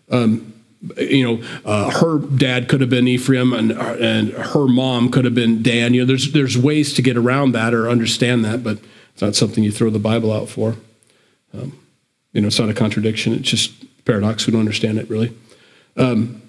Um, 0.09 0.53
you 0.97 1.23
know, 1.23 1.47
uh, 1.65 1.89
her 1.99 2.19
dad 2.19 2.67
could 2.67 2.81
have 2.81 2.89
been 2.89 3.07
Ephraim, 3.07 3.53
and 3.53 3.71
and 3.71 4.31
her 4.31 4.67
mom 4.67 5.09
could 5.09 5.25
have 5.25 5.35
been 5.35 5.63
Dan. 5.63 5.93
You 5.93 6.01
know, 6.01 6.07
there's 6.07 6.31
there's 6.31 6.57
ways 6.57 6.93
to 6.93 7.01
get 7.01 7.17
around 7.17 7.53
that 7.53 7.73
or 7.73 7.89
understand 7.89 8.45
that, 8.45 8.63
but 8.63 8.79
it's 9.13 9.21
not 9.21 9.35
something 9.35 9.63
you 9.63 9.71
throw 9.71 9.89
the 9.89 9.99
Bible 9.99 10.31
out 10.31 10.49
for. 10.49 10.75
Um, 11.53 11.79
you 12.33 12.41
know, 12.41 12.47
it's 12.47 12.59
not 12.59 12.69
a 12.69 12.73
contradiction. 12.73 13.33
It's 13.33 13.49
just 13.49 13.73
paradox. 14.05 14.45
We 14.45 14.51
don't 14.51 14.59
understand 14.59 14.99
it 14.99 15.09
really. 15.09 15.35
Um, 15.97 16.41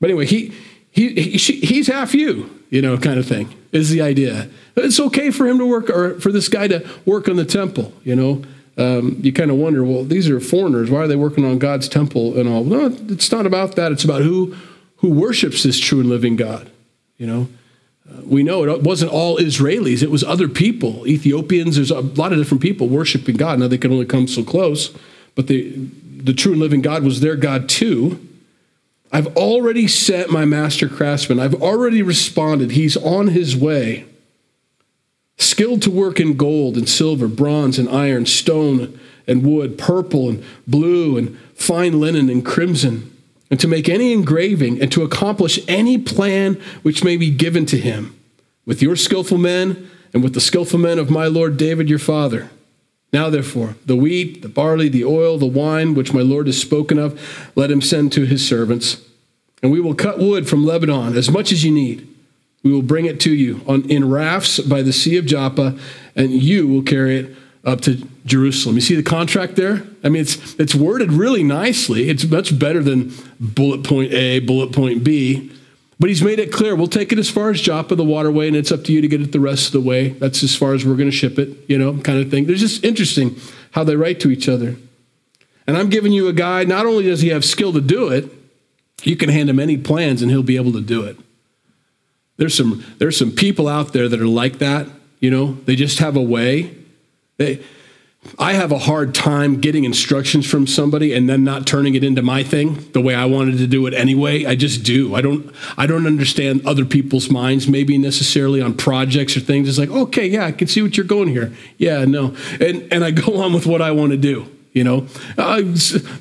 but 0.00 0.10
anyway, 0.10 0.26
he 0.26 0.54
he, 0.90 1.08
he 1.14 1.38
he's 1.38 1.86
half 1.86 2.14
you, 2.14 2.50
you 2.70 2.82
know, 2.82 2.96
kind 2.98 3.18
of 3.18 3.26
thing 3.26 3.54
is 3.72 3.90
the 3.90 4.00
idea. 4.00 4.48
It's 4.76 4.98
okay 4.98 5.30
for 5.30 5.46
him 5.46 5.58
to 5.58 5.66
work 5.66 5.90
or 5.90 6.18
for 6.20 6.32
this 6.32 6.48
guy 6.48 6.68
to 6.68 6.88
work 7.04 7.28
on 7.28 7.36
the 7.36 7.44
temple, 7.44 7.92
you 8.04 8.16
know. 8.16 8.42
um, 8.78 9.18
you 9.22 9.32
kind 9.32 9.50
of 9.50 9.56
wonder, 9.56 9.82
well, 9.82 10.04
these 10.04 10.30
are 10.30 10.38
foreigners. 10.38 10.88
Why 10.88 11.00
are 11.00 11.08
they 11.08 11.16
working 11.16 11.44
on 11.44 11.58
God's 11.58 11.88
temple 11.88 12.38
and 12.38 12.48
all? 12.48 12.62
No, 12.62 12.86
it's 13.08 13.30
not 13.32 13.44
about 13.44 13.74
that. 13.74 13.90
It's 13.92 14.04
about 14.04 14.22
who 14.22 14.56
who 14.98 15.10
worships 15.10 15.62
this 15.64 15.78
true 15.78 16.00
and 16.00 16.08
living 16.08 16.36
God. 16.36 16.70
You 17.16 17.26
know, 17.26 17.48
uh, 18.08 18.22
we 18.24 18.44
know 18.44 18.64
it 18.64 18.82
wasn't 18.82 19.10
all 19.10 19.36
Israelis; 19.38 20.02
it 20.02 20.10
was 20.12 20.22
other 20.22 20.48
people, 20.48 21.06
Ethiopians. 21.08 21.74
There's 21.74 21.90
a 21.90 22.00
lot 22.00 22.32
of 22.32 22.38
different 22.38 22.62
people 22.62 22.88
worshiping 22.88 23.36
God. 23.36 23.58
Now 23.58 23.66
they 23.66 23.78
can 23.78 23.92
only 23.92 24.06
come 24.06 24.28
so 24.28 24.44
close, 24.44 24.96
but 25.34 25.48
the 25.48 25.72
the 26.22 26.32
true 26.32 26.52
and 26.52 26.60
living 26.60 26.80
God 26.80 27.02
was 27.02 27.20
their 27.20 27.36
God 27.36 27.68
too. 27.68 28.24
I've 29.10 29.36
already 29.36 29.88
sent 29.88 30.30
my 30.30 30.44
master 30.44 30.88
craftsman. 30.88 31.40
I've 31.40 31.62
already 31.62 32.02
responded. 32.02 32.72
He's 32.72 32.96
on 32.96 33.28
his 33.28 33.56
way 33.56 34.06
skilled 35.38 35.80
to 35.82 35.90
work 35.90 36.20
in 36.20 36.36
gold 36.36 36.76
and 36.76 36.88
silver, 36.88 37.28
bronze 37.28 37.78
and 37.78 37.88
iron, 37.88 38.26
stone 38.26 38.98
and 39.26 39.44
wood, 39.44 39.78
purple 39.78 40.28
and 40.28 40.44
blue 40.66 41.16
and 41.16 41.38
fine 41.54 42.00
linen 42.00 42.28
and 42.28 42.44
crimson, 42.44 43.16
and 43.50 43.58
to 43.60 43.68
make 43.68 43.88
any 43.88 44.12
engraving 44.12 44.80
and 44.80 44.90
to 44.92 45.02
accomplish 45.02 45.60
any 45.68 45.96
plan 45.96 46.54
which 46.82 47.04
may 47.04 47.16
be 47.16 47.30
given 47.30 47.64
to 47.66 47.78
him, 47.78 48.18
with 48.66 48.82
your 48.82 48.96
skillful 48.96 49.38
men 49.38 49.88
and 50.12 50.22
with 50.22 50.34
the 50.34 50.40
skillful 50.40 50.78
men 50.78 50.98
of 50.98 51.10
my 51.10 51.26
Lord 51.26 51.56
David 51.56 51.88
your 51.88 51.98
father. 51.98 52.50
Now, 53.12 53.30
therefore, 53.30 53.76
the 53.86 53.96
wheat, 53.96 54.42
the 54.42 54.48
barley, 54.48 54.88
the 54.88 55.04
oil, 55.04 55.38
the 55.38 55.46
wine, 55.46 55.94
which 55.94 56.12
my 56.12 56.20
Lord 56.20 56.46
has 56.46 56.60
spoken 56.60 56.98
of, 56.98 57.18
let 57.54 57.70
him 57.70 57.80
send 57.80 58.12
to 58.12 58.26
his 58.26 58.46
servants. 58.46 59.02
And 59.62 59.72
we 59.72 59.80
will 59.80 59.94
cut 59.94 60.18
wood 60.18 60.48
from 60.48 60.66
Lebanon 60.66 61.16
as 61.16 61.30
much 61.30 61.50
as 61.50 61.64
you 61.64 61.70
need 61.70 62.08
we 62.62 62.72
will 62.72 62.82
bring 62.82 63.06
it 63.06 63.20
to 63.20 63.32
you 63.32 63.60
on, 63.66 63.88
in 63.88 64.10
rafts 64.10 64.58
by 64.60 64.82
the 64.82 64.92
Sea 64.92 65.16
of 65.16 65.26
Joppa, 65.26 65.78
and 66.16 66.30
you 66.30 66.66
will 66.66 66.82
carry 66.82 67.18
it 67.18 67.36
up 67.64 67.80
to 67.82 68.06
Jerusalem. 68.24 68.74
You 68.76 68.80
see 68.80 68.94
the 68.94 69.02
contract 69.02 69.56
there? 69.56 69.84
I 70.02 70.08
mean, 70.08 70.22
it's, 70.22 70.54
it's 70.56 70.74
worded 70.74 71.12
really 71.12 71.42
nicely. 71.42 72.08
It's 72.08 72.24
much 72.24 72.58
better 72.58 72.82
than 72.82 73.12
bullet 73.38 73.84
point 73.84 74.12
A, 74.12 74.40
bullet 74.40 74.72
point 74.72 75.04
B. 75.04 75.52
But 76.00 76.10
he's 76.10 76.22
made 76.22 76.38
it 76.38 76.52
clear 76.52 76.76
we'll 76.76 76.86
take 76.86 77.12
it 77.12 77.18
as 77.18 77.28
far 77.28 77.50
as 77.50 77.60
Joppa, 77.60 77.96
the 77.96 78.04
waterway, 78.04 78.46
and 78.46 78.56
it's 78.56 78.70
up 78.70 78.84
to 78.84 78.92
you 78.92 79.00
to 79.00 79.08
get 79.08 79.20
it 79.20 79.32
the 79.32 79.40
rest 79.40 79.66
of 79.66 79.72
the 79.72 79.80
way. 79.80 80.10
That's 80.10 80.42
as 80.42 80.54
far 80.54 80.74
as 80.74 80.84
we're 80.84 80.96
going 80.96 81.10
to 81.10 81.16
ship 81.16 81.38
it, 81.38 81.56
you 81.68 81.76
know, 81.76 81.98
kind 81.98 82.20
of 82.20 82.30
thing. 82.30 82.46
There's 82.46 82.60
just 82.60 82.84
interesting 82.84 83.36
how 83.72 83.84
they 83.84 83.96
write 83.96 84.20
to 84.20 84.30
each 84.30 84.48
other. 84.48 84.76
And 85.66 85.76
I'm 85.76 85.90
giving 85.90 86.12
you 86.12 86.28
a 86.28 86.32
guy, 86.32 86.64
not 86.64 86.86
only 86.86 87.04
does 87.04 87.20
he 87.20 87.28
have 87.28 87.44
skill 87.44 87.72
to 87.72 87.80
do 87.80 88.08
it, 88.08 88.30
you 89.02 89.16
can 89.16 89.28
hand 89.28 89.50
him 89.50 89.58
any 89.58 89.76
plans 89.76 90.22
and 90.22 90.30
he'll 90.30 90.42
be 90.42 90.56
able 90.56 90.72
to 90.72 90.80
do 90.80 91.04
it. 91.04 91.18
There's 92.36 92.54
some 92.54 92.84
there's 92.98 93.18
some 93.18 93.32
people 93.32 93.68
out 93.68 93.92
there 93.92 94.08
that 94.08 94.20
are 94.20 94.26
like 94.26 94.58
that, 94.58 94.86
you 95.20 95.30
know, 95.30 95.54
they 95.64 95.76
just 95.76 95.98
have 95.98 96.16
a 96.16 96.22
way. 96.22 96.74
They 97.36 97.62
I 98.38 98.52
have 98.52 98.72
a 98.72 98.78
hard 98.78 99.14
time 99.14 99.60
getting 99.60 99.84
instructions 99.84 100.48
from 100.48 100.66
somebody 100.66 101.12
and 101.12 101.28
then 101.28 101.44
not 101.44 101.66
turning 101.66 101.94
it 101.94 102.04
into 102.04 102.22
my 102.22 102.42
thing 102.42 102.90
the 102.92 103.00
way 103.00 103.14
I 103.14 103.24
wanted 103.24 103.58
to 103.58 103.66
do 103.66 103.86
it 103.86 103.94
anyway. 103.94 104.44
I 104.44 104.54
just 104.54 104.84
do. 104.84 105.14
I 105.14 105.20
don't 105.20 105.52
I 105.76 105.86
don't 105.86 106.06
understand 106.06 106.66
other 106.66 106.84
people's 106.84 107.30
minds 107.30 107.68
maybe 107.68 107.98
necessarily 107.98 108.60
on 108.60 108.74
projects 108.74 109.36
or 109.36 109.40
things. 109.40 109.68
It's 109.68 109.78
like, 109.78 109.90
"Okay, 109.90 110.26
yeah, 110.26 110.46
I 110.46 110.52
can 110.52 110.68
see 110.68 110.82
what 110.82 110.96
you're 110.96 111.06
going 111.06 111.28
here." 111.28 111.52
Yeah, 111.78 112.04
no. 112.04 112.34
And 112.60 112.86
and 112.92 113.04
I 113.04 113.10
go 113.10 113.42
on 113.42 113.52
with 113.52 113.66
what 113.66 113.82
I 113.82 113.90
want 113.90 114.12
to 114.12 114.18
do, 114.18 114.46
you 114.72 114.84
know. 114.84 115.06
Uh, 115.36 115.62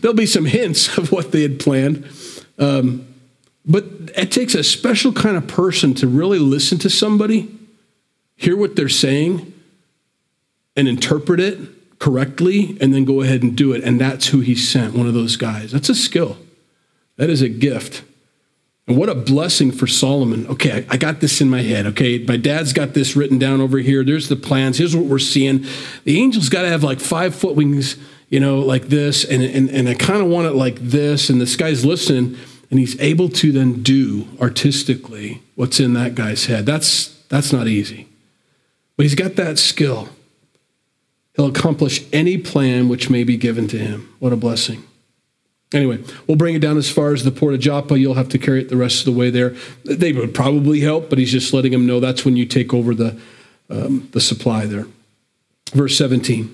there'll 0.01 0.15
be 0.15 0.25
some 0.25 0.45
hints 0.45 0.97
of 0.97 1.11
what 1.11 1.31
they 1.31 1.41
had 1.41 1.59
planned. 1.59 2.07
Um, 2.57 3.07
but 3.65 3.83
it 4.15 4.31
takes 4.31 4.55
a 4.55 4.63
special 4.63 5.11
kind 5.11 5.35
of 5.35 5.47
person 5.47 5.93
to 5.95 6.07
really 6.07 6.39
listen 6.39 6.77
to 6.79 6.89
somebody, 6.89 7.53
hear 8.37 8.55
what 8.55 8.75
they're 8.75 8.87
saying, 8.87 9.53
and 10.75 10.87
interpret 10.87 11.39
it 11.39 11.76
correctly, 11.99 12.77
and 12.79 12.93
then 12.93 13.05
go 13.05 13.21
ahead 13.21 13.43
and 13.43 13.55
do 13.55 13.73
it. 13.73 13.83
And 13.83 13.99
that's 13.99 14.27
who 14.27 14.39
he 14.39 14.55
sent, 14.55 14.95
one 14.95 15.07
of 15.07 15.13
those 15.13 15.35
guys. 15.35 15.71
That's 15.71 15.89
a 15.89 15.95
skill, 15.95 16.37
that 17.17 17.29
is 17.29 17.41
a 17.41 17.49
gift. 17.49 18.03
And 18.87 18.95
what 18.95 19.09
a 19.09 19.15
blessing 19.15 19.73
for 19.73 19.85
Solomon. 19.85 20.47
Okay, 20.47 20.85
I 20.89 20.95
got 20.95 21.19
this 21.19 21.41
in 21.41 21.49
my 21.49 21.61
head. 21.61 21.85
Okay, 21.87 22.19
my 22.19 22.37
dad's 22.37 22.71
got 22.71 22.93
this 22.93 23.17
written 23.17 23.37
down 23.37 23.59
over 23.59 23.79
here. 23.79 24.01
There's 24.01 24.29
the 24.29 24.37
plans. 24.37 24.77
Here's 24.77 24.95
what 24.95 25.05
we're 25.05 25.19
seeing. 25.19 25.65
The 26.05 26.21
angel's 26.21 26.47
got 26.47 26.61
to 26.61 26.69
have 26.69 26.83
like 26.83 27.01
five 27.01 27.35
foot 27.35 27.57
wings, 27.57 27.97
you 28.29 28.39
know, 28.39 28.59
like 28.59 28.83
this. 28.83 29.25
And, 29.25 29.43
and, 29.43 29.69
and 29.69 29.89
I 29.89 29.93
kind 29.93 30.21
of 30.21 30.29
want 30.29 30.47
it 30.47 30.53
like 30.53 30.75
this. 30.79 31.29
And 31.29 31.41
this 31.41 31.57
guy's 31.57 31.83
listening 31.83 32.37
and 32.69 32.79
he's 32.79 32.99
able 32.99 33.29
to 33.29 33.51
then 33.51 33.81
do 33.81 34.27
artistically 34.41 35.41
what's 35.55 35.79
in 35.79 35.93
that 35.93 36.15
guy's 36.15 36.45
head. 36.45 36.65
That's 36.65 37.15
that's 37.29 37.51
not 37.51 37.67
easy. 37.67 38.07
But 38.95 39.03
he's 39.03 39.15
got 39.15 39.35
that 39.35 39.59
skill. 39.59 40.09
He'll 41.37 41.47
accomplish 41.47 42.03
any 42.11 42.37
plan 42.37 42.89
which 42.89 43.09
may 43.09 43.23
be 43.23 43.37
given 43.37 43.67
to 43.69 43.77
him. 43.77 44.13
What 44.19 44.33
a 44.33 44.35
blessing. 44.35 44.83
Anyway, 45.73 46.03
we'll 46.25 46.37
bring 46.37 46.55
it 46.55 46.61
down 46.61 46.77
as 46.77 46.89
far 46.89 47.13
as 47.13 47.23
the 47.23 47.31
port 47.31 47.53
of 47.53 47.59
Joppa. 47.59 47.99
You'll 47.99 48.15
have 48.15 48.29
to 48.29 48.39
carry 48.39 48.61
it 48.61 48.69
the 48.69 48.77
rest 48.77 48.99
of 48.99 49.13
the 49.13 49.19
way 49.19 49.29
there. 49.29 49.55
They 49.85 50.13
would 50.13 50.33
probably 50.33 50.79
help, 50.79 51.09
but 51.09 51.19
he's 51.19 51.31
just 51.31 51.53
letting 51.53 51.73
him 51.73 51.85
know 51.85 51.99
that's 51.99 52.25
when 52.25 52.37
you 52.37 52.45
take 52.45 52.73
over 52.73 52.95
the, 52.95 53.19
um, 53.69 54.09
the 54.13 54.19
supply 54.21 54.65
there. 54.65 54.87
Verse 55.73 55.97
17. 55.97 56.53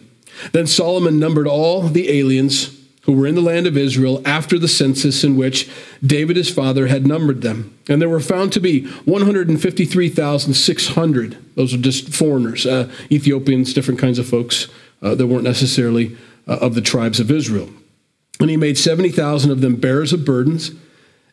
Then 0.51 0.67
Solomon 0.67 1.19
numbered 1.19 1.47
all 1.47 1.83
the 1.83 2.09
aliens 2.09 2.82
who 3.03 3.13
were 3.13 3.27
in 3.27 3.35
the 3.35 3.41
land 3.41 3.67
of 3.67 3.77
Israel 3.77 4.21
after 4.25 4.57
the 4.57 4.67
census 4.67 5.23
in 5.23 5.35
which 5.35 5.69
David 6.05 6.35
his 6.37 6.49
father 6.49 6.87
had 6.87 7.05
numbered 7.05 7.41
them. 7.41 7.77
And 7.89 8.01
there 8.01 8.09
were 8.09 8.21
found 8.21 8.51
to 8.53 8.61
be 8.61 8.87
153,600. 8.87 11.37
Those 11.55 11.73
are 11.73 11.77
just 11.77 12.13
foreigners, 12.13 12.65
uh, 12.65 12.89
Ethiopians, 13.11 13.73
different 13.73 13.99
kinds 13.99 14.19
of 14.19 14.27
folks 14.27 14.67
uh, 15.01 15.15
that 15.15 15.27
weren't 15.27 15.43
necessarily 15.43 16.15
uh, 16.47 16.59
of 16.61 16.75
the 16.75 16.81
tribes 16.81 17.19
of 17.19 17.29
Israel. 17.29 17.69
And 18.39 18.49
he 18.49 18.55
made 18.57 18.77
70,000 18.77 19.51
of 19.51 19.59
them 19.61 19.75
bearers 19.75 20.13
of 20.13 20.23
burdens, 20.23 20.71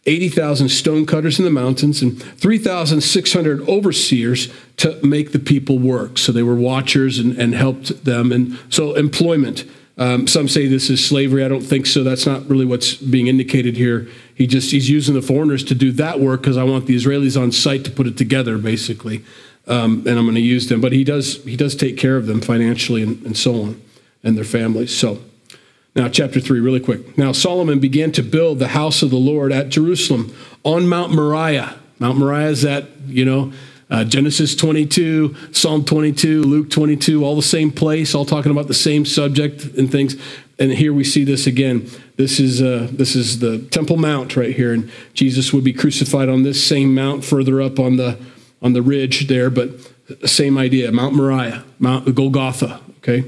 80,000 0.07 0.71
stonecutters 0.71 1.39
in 1.39 1.45
the 1.45 1.51
mountains, 1.51 2.03
and 2.03 2.21
3,600 2.21 3.69
overseers 3.69 4.53
to 4.79 4.99
make 5.05 5.31
the 5.31 5.39
people 5.39 5.79
work. 5.79 6.19
So 6.19 6.33
they 6.33 6.43
were 6.43 6.57
watchers 6.57 7.21
and, 7.21 7.39
and 7.39 7.55
helped 7.55 8.05
them. 8.05 8.33
And 8.33 8.59
so 8.71 8.95
employment 8.95 9.67
um, 10.01 10.27
some 10.27 10.49
say 10.49 10.67
this 10.67 10.89
is 10.89 11.07
slavery. 11.07 11.45
I 11.45 11.49
don't 11.49 11.61
think 11.61 11.85
so. 11.85 12.03
That's 12.03 12.25
not 12.25 12.49
really 12.49 12.65
what's 12.65 12.95
being 12.95 13.27
indicated 13.27 13.77
here. 13.77 14.09
He 14.35 14.47
just 14.47 14.71
he's 14.71 14.89
using 14.89 15.15
the 15.15 15.21
foreigners 15.21 15.63
to 15.65 15.75
do 15.75 15.93
that 15.93 16.19
work 16.19 16.41
because 16.41 16.57
I 16.57 16.65
want 16.65 16.87
the 16.87 16.97
Israelis 16.97 17.41
on 17.41 17.53
site 17.53 17.85
to 17.85 17.91
put 17.91 18.07
it 18.07 18.17
together, 18.17 18.57
basically. 18.57 19.23
Um, 19.67 19.99
and 20.07 20.19
I'm 20.19 20.25
going 20.25 20.37
to 20.37 20.41
use 20.41 20.69
them. 20.69 20.81
But 20.81 20.93
he 20.93 21.05
does 21.05 21.45
he 21.45 21.55
does 21.55 21.77
take 21.77 21.99
care 21.99 22.17
of 22.17 22.27
them 22.27 22.41
financially 22.41 23.03
and, 23.03 23.25
and 23.27 23.37
so 23.37 23.63
on, 23.63 23.83
and 24.25 24.39
their 24.39 24.45
families. 24.45 24.97
So 24.97 25.21
now 25.95 26.09
chapter 26.09 26.41
three, 26.41 26.61
really 26.61 26.81
quick. 26.81 27.19
Now 27.19 27.33
Solomon 27.33 27.79
began 27.79 28.11
to 28.13 28.23
build 28.23 28.59
the 28.59 28.69
house 28.69 29.03
of 29.03 29.11
the 29.11 29.17
Lord 29.17 29.53
at 29.53 29.69
Jerusalem 29.69 30.35
on 30.65 30.89
Mount 30.89 31.13
Moriah. 31.13 31.79
Mount 31.99 32.17
Moriah 32.17 32.49
is 32.49 32.63
that 32.63 32.87
you 33.07 33.27
know 33.27 33.53
uh, 33.91 34.05
Genesis 34.05 34.55
22, 34.55 35.35
Psalm 35.53 35.85
22, 35.85 36.43
Luke 36.43 36.71
22, 36.71 37.25
all 37.25 37.35
the 37.35 37.43
same 37.43 37.73
place, 37.73 38.15
all 38.15 38.25
talking 38.25 38.53
about 38.53 38.69
the 38.69 38.75
same 38.75 39.05
subject 39.05 39.65
and 39.65 39.91
things. 39.91 40.17
And 40.59 40.71
here 40.73 40.93
we 40.93 41.05
see 41.05 41.25
this 41.25 41.47
again. 41.47 41.89
This 42.17 42.39
is 42.39 42.63
uh, 42.63 42.89
this 42.93 43.17
is 43.17 43.39
the 43.39 43.59
Temple 43.59 43.97
Mount 43.97 44.37
right 44.37 44.55
here, 44.55 44.73
and 44.73 44.91
Jesus 45.15 45.53
would 45.53 45.65
be 45.65 45.73
crucified 45.73 46.29
on 46.29 46.43
this 46.43 46.65
same 46.65 46.95
mount 46.95 47.25
further 47.25 47.63
up 47.63 47.79
on 47.79 47.97
the 47.97 48.19
on 48.63 48.75
the 48.75 48.83
ridge 48.83 49.27
there, 49.27 49.49
but 49.49 49.71
same 50.27 50.59
idea, 50.59 50.93
Mount 50.93 51.15
Moriah, 51.15 51.65
Mount 51.79 52.15
Golgotha. 52.15 52.81
Okay, 52.99 53.25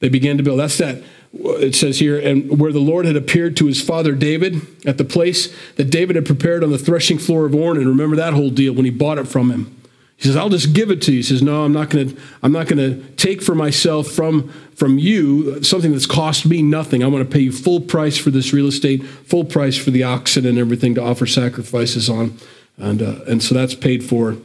they 0.00 0.10
began 0.10 0.36
to 0.36 0.42
build. 0.42 0.60
That's 0.60 0.76
that 0.78 1.02
it 1.32 1.74
says 1.74 1.98
here, 1.98 2.18
and 2.18 2.58
where 2.58 2.72
the 2.72 2.80
Lord 2.80 3.06
had 3.06 3.16
appeared 3.16 3.56
to 3.58 3.66
his 3.66 3.82
father 3.82 4.12
David 4.12 4.60
at 4.86 4.98
the 4.98 5.04
place 5.04 5.54
that 5.74 5.90
David 5.90 6.16
had 6.16 6.26
prepared 6.26 6.62
on 6.62 6.70
the 6.70 6.78
threshing 6.78 7.18
floor 7.18 7.46
of 7.46 7.52
Ornan. 7.52 7.86
Remember 7.86 8.16
that 8.16 8.32
whole 8.32 8.50
deal 8.50 8.72
when 8.74 8.84
he 8.84 8.90
bought 8.90 9.18
it 9.18 9.26
from 9.28 9.50
him. 9.50 9.75
He 10.16 10.24
says, 10.24 10.36
I'll 10.36 10.48
just 10.48 10.72
give 10.72 10.90
it 10.90 11.02
to 11.02 11.12
you. 11.12 11.18
He 11.18 11.22
says, 11.22 11.42
No, 11.42 11.64
I'm 11.64 11.72
not 11.72 11.90
gonna, 11.90 12.12
I'm 12.42 12.52
not 12.52 12.68
gonna 12.68 13.02
take 13.12 13.42
for 13.42 13.54
myself 13.54 14.08
from, 14.08 14.48
from 14.74 14.98
you 14.98 15.62
something 15.62 15.92
that's 15.92 16.06
cost 16.06 16.46
me 16.46 16.62
nothing. 16.62 17.04
I 17.04 17.06
want 17.06 17.28
to 17.28 17.32
pay 17.32 17.40
you 17.40 17.52
full 17.52 17.80
price 17.80 18.16
for 18.16 18.30
this 18.30 18.52
real 18.52 18.66
estate, 18.66 19.04
full 19.04 19.44
price 19.44 19.76
for 19.76 19.90
the 19.90 20.04
oxen 20.04 20.46
and 20.46 20.58
everything 20.58 20.94
to 20.94 21.02
offer 21.02 21.26
sacrifices 21.26 22.08
on. 22.08 22.38
And, 22.78 23.02
uh, 23.02 23.20
and 23.26 23.42
so 23.42 23.54
that's 23.54 23.74
paid 23.74 24.04
for. 24.04 24.36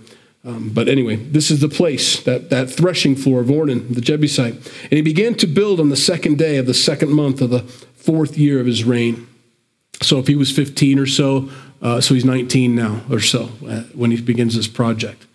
Um, 0.44 0.72
but 0.74 0.90
anyway, 0.90 1.18
this 1.18 1.52
is 1.52 1.62
the 1.62 1.70
place, 1.70 2.24
that, 2.24 2.50
that 2.50 2.70
threshing 2.70 3.16
floor 3.16 3.42
of 3.42 3.48
Ornan, 3.48 3.94
the 3.94 4.02
Jebusite. 4.02 4.56
And 4.56 4.94
he 4.94 5.02
began 5.02 5.36
to 5.36 5.46
build 5.46 5.80
on 5.80 5.90
the 5.90 5.96
second 5.96 6.40
day 6.40 6.58
of 6.58 6.66
the 6.66 6.74
second 6.74 7.12
month 7.12 7.42
of 7.42 7.52
the 7.52 7.60
fourth 7.60 8.38
year 8.38 8.60
of 8.60 8.66
his 8.66 8.84
reign. 8.84 9.28
So 10.02 10.18
if 10.18 10.26
he 10.26 10.36
was 10.36 10.52
15 10.52 10.98
or 10.98 11.06
so, 11.06 11.50
uh, 11.82 12.02
so 12.02 12.16
he's 12.16 12.26
19 12.26 12.74
now 12.74 13.02
or 13.10 13.20
so 13.20 13.52
uh, 13.68 13.84
when 13.94 14.10
he 14.10 14.20
begins 14.20 14.56
this 14.56 14.68
project. 14.68 15.28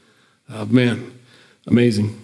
Uh, 0.52 0.64
man, 0.66 1.18
amazing. 1.66 2.20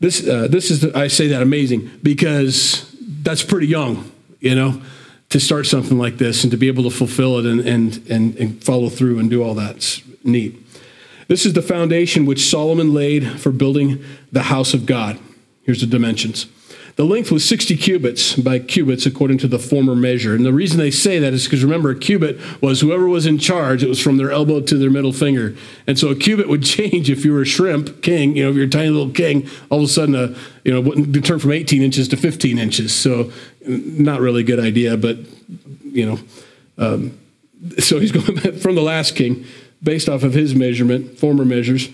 This, 0.00 0.26
uh, 0.26 0.48
this 0.48 0.70
is, 0.70 0.84
I 0.94 1.08
say 1.08 1.28
that 1.28 1.42
amazing 1.42 1.90
because 2.02 2.94
that's 3.22 3.42
pretty 3.42 3.66
young, 3.66 4.10
you 4.40 4.54
know, 4.54 4.80
to 5.30 5.40
start 5.40 5.66
something 5.66 5.98
like 5.98 6.18
this 6.18 6.44
and 6.44 6.50
to 6.50 6.56
be 6.56 6.68
able 6.68 6.84
to 6.84 6.90
fulfill 6.90 7.38
it 7.38 7.46
and, 7.46 7.60
and, 7.60 8.06
and, 8.08 8.36
and 8.36 8.64
follow 8.64 8.88
through 8.88 9.18
and 9.18 9.28
do 9.28 9.42
all 9.42 9.54
that. 9.54 9.76
It's 9.76 10.02
neat. 10.24 10.56
This 11.26 11.44
is 11.44 11.52
the 11.52 11.62
foundation 11.62 12.26
which 12.26 12.48
Solomon 12.48 12.94
laid 12.94 13.40
for 13.40 13.52
building 13.52 14.02
the 14.32 14.44
house 14.44 14.72
of 14.72 14.86
God. 14.86 15.18
Here's 15.62 15.80
the 15.80 15.86
dimensions. 15.86 16.46
The 16.98 17.04
length 17.04 17.30
was 17.30 17.44
60 17.44 17.76
cubits 17.76 18.34
by 18.34 18.58
cubits 18.58 19.06
according 19.06 19.38
to 19.38 19.46
the 19.46 19.60
former 19.60 19.94
measure. 19.94 20.34
And 20.34 20.44
the 20.44 20.52
reason 20.52 20.80
they 20.80 20.90
say 20.90 21.20
that 21.20 21.32
is 21.32 21.44
because 21.44 21.62
remember, 21.62 21.90
a 21.90 21.94
cubit 21.94 22.40
was 22.60 22.80
whoever 22.80 23.06
was 23.06 23.24
in 23.24 23.38
charge, 23.38 23.84
it 23.84 23.88
was 23.88 24.02
from 24.02 24.16
their 24.16 24.32
elbow 24.32 24.60
to 24.62 24.76
their 24.76 24.90
middle 24.90 25.12
finger. 25.12 25.54
And 25.86 25.96
so 25.96 26.08
a 26.08 26.16
cubit 26.16 26.48
would 26.48 26.64
change 26.64 27.08
if 27.08 27.24
you 27.24 27.32
were 27.32 27.42
a 27.42 27.46
shrimp 27.46 28.02
king, 28.02 28.36
you 28.36 28.42
know, 28.42 28.50
if 28.50 28.56
you're 28.56 28.64
a 28.64 28.68
tiny 28.68 28.90
little 28.90 29.12
king, 29.12 29.48
all 29.70 29.78
of 29.78 29.84
a 29.84 29.88
sudden, 29.88 30.16
a, 30.16 30.34
you 30.64 30.72
know, 30.72 30.90
it 30.90 31.06
would 31.06 31.24
turn 31.24 31.38
from 31.38 31.52
18 31.52 31.82
inches 31.82 32.08
to 32.08 32.16
15 32.16 32.58
inches. 32.58 32.92
So 32.92 33.30
not 33.64 34.20
really 34.20 34.40
a 34.40 34.44
good 34.44 34.58
idea, 34.58 34.96
but, 34.96 35.18
you 35.84 36.04
know, 36.04 36.18
um, 36.78 37.16
so 37.78 38.00
he's 38.00 38.10
going 38.26 38.58
from 38.58 38.74
the 38.74 38.82
last 38.82 39.14
king 39.14 39.44
based 39.80 40.08
off 40.08 40.24
of 40.24 40.34
his 40.34 40.52
measurement, 40.52 41.16
former 41.16 41.44
measures, 41.44 41.90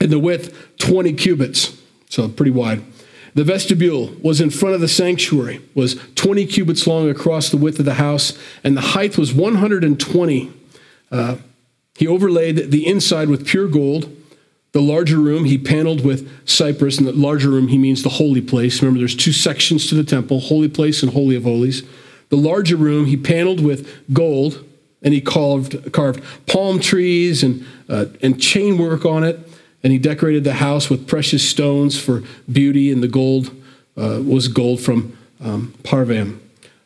and 0.00 0.10
the 0.10 0.18
width 0.18 0.78
20 0.78 1.12
cubits, 1.12 1.78
so 2.08 2.30
pretty 2.30 2.50
wide. 2.50 2.82
The 3.34 3.44
vestibule 3.44 4.14
was 4.22 4.40
in 4.40 4.50
front 4.50 4.74
of 4.74 4.80
the 4.80 4.88
sanctuary, 4.88 5.62
was 5.74 5.96
20 6.16 6.44
cubits 6.46 6.86
long 6.86 7.08
across 7.08 7.48
the 7.48 7.56
width 7.56 7.78
of 7.78 7.86
the 7.86 7.94
house, 7.94 8.38
and 8.62 8.76
the 8.76 8.82
height 8.82 9.16
was 9.16 9.32
120. 9.32 10.52
Uh, 11.10 11.36
he 11.96 12.06
overlaid 12.06 12.70
the 12.70 12.86
inside 12.86 13.28
with 13.28 13.46
pure 13.46 13.68
gold. 13.68 14.14
The 14.72 14.82
larger 14.82 15.18
room 15.18 15.44
he 15.44 15.58
paneled 15.58 16.04
with 16.04 16.48
cypress, 16.48 16.98
and 16.98 17.06
the 17.06 17.12
larger 17.12 17.50
room 17.50 17.68
he 17.68 17.78
means 17.78 18.02
the 18.02 18.08
holy 18.10 18.40
place. 18.40 18.80
Remember, 18.82 18.98
there's 18.98 19.16
two 19.16 19.32
sections 19.32 19.86
to 19.88 19.94
the 19.94 20.04
temple: 20.04 20.40
holy 20.40 20.68
place 20.68 21.02
and 21.02 21.12
holy 21.12 21.36
of 21.36 21.44
holies. 21.44 21.82
The 22.30 22.36
larger 22.36 22.76
room 22.76 23.06
he 23.06 23.16
paneled 23.16 23.62
with 23.62 23.88
gold, 24.14 24.64
and 25.02 25.12
he 25.12 25.20
carved, 25.20 25.92
carved 25.92 26.22
palm 26.46 26.80
trees 26.80 27.42
and 27.42 27.66
uh, 27.88 28.06
and 28.22 28.40
chain 28.40 28.78
work 28.78 29.04
on 29.04 29.24
it. 29.24 29.38
And 29.82 29.92
he 29.92 29.98
decorated 29.98 30.44
the 30.44 30.54
house 30.54 30.88
with 30.88 31.08
precious 31.08 31.48
stones 31.48 32.00
for 32.00 32.22
beauty, 32.50 32.92
and 32.92 33.02
the 33.02 33.08
gold 33.08 33.50
uh, 33.96 34.20
was 34.24 34.48
gold 34.48 34.80
from 34.80 35.16
um, 35.40 35.74
Parvaim. 35.82 36.38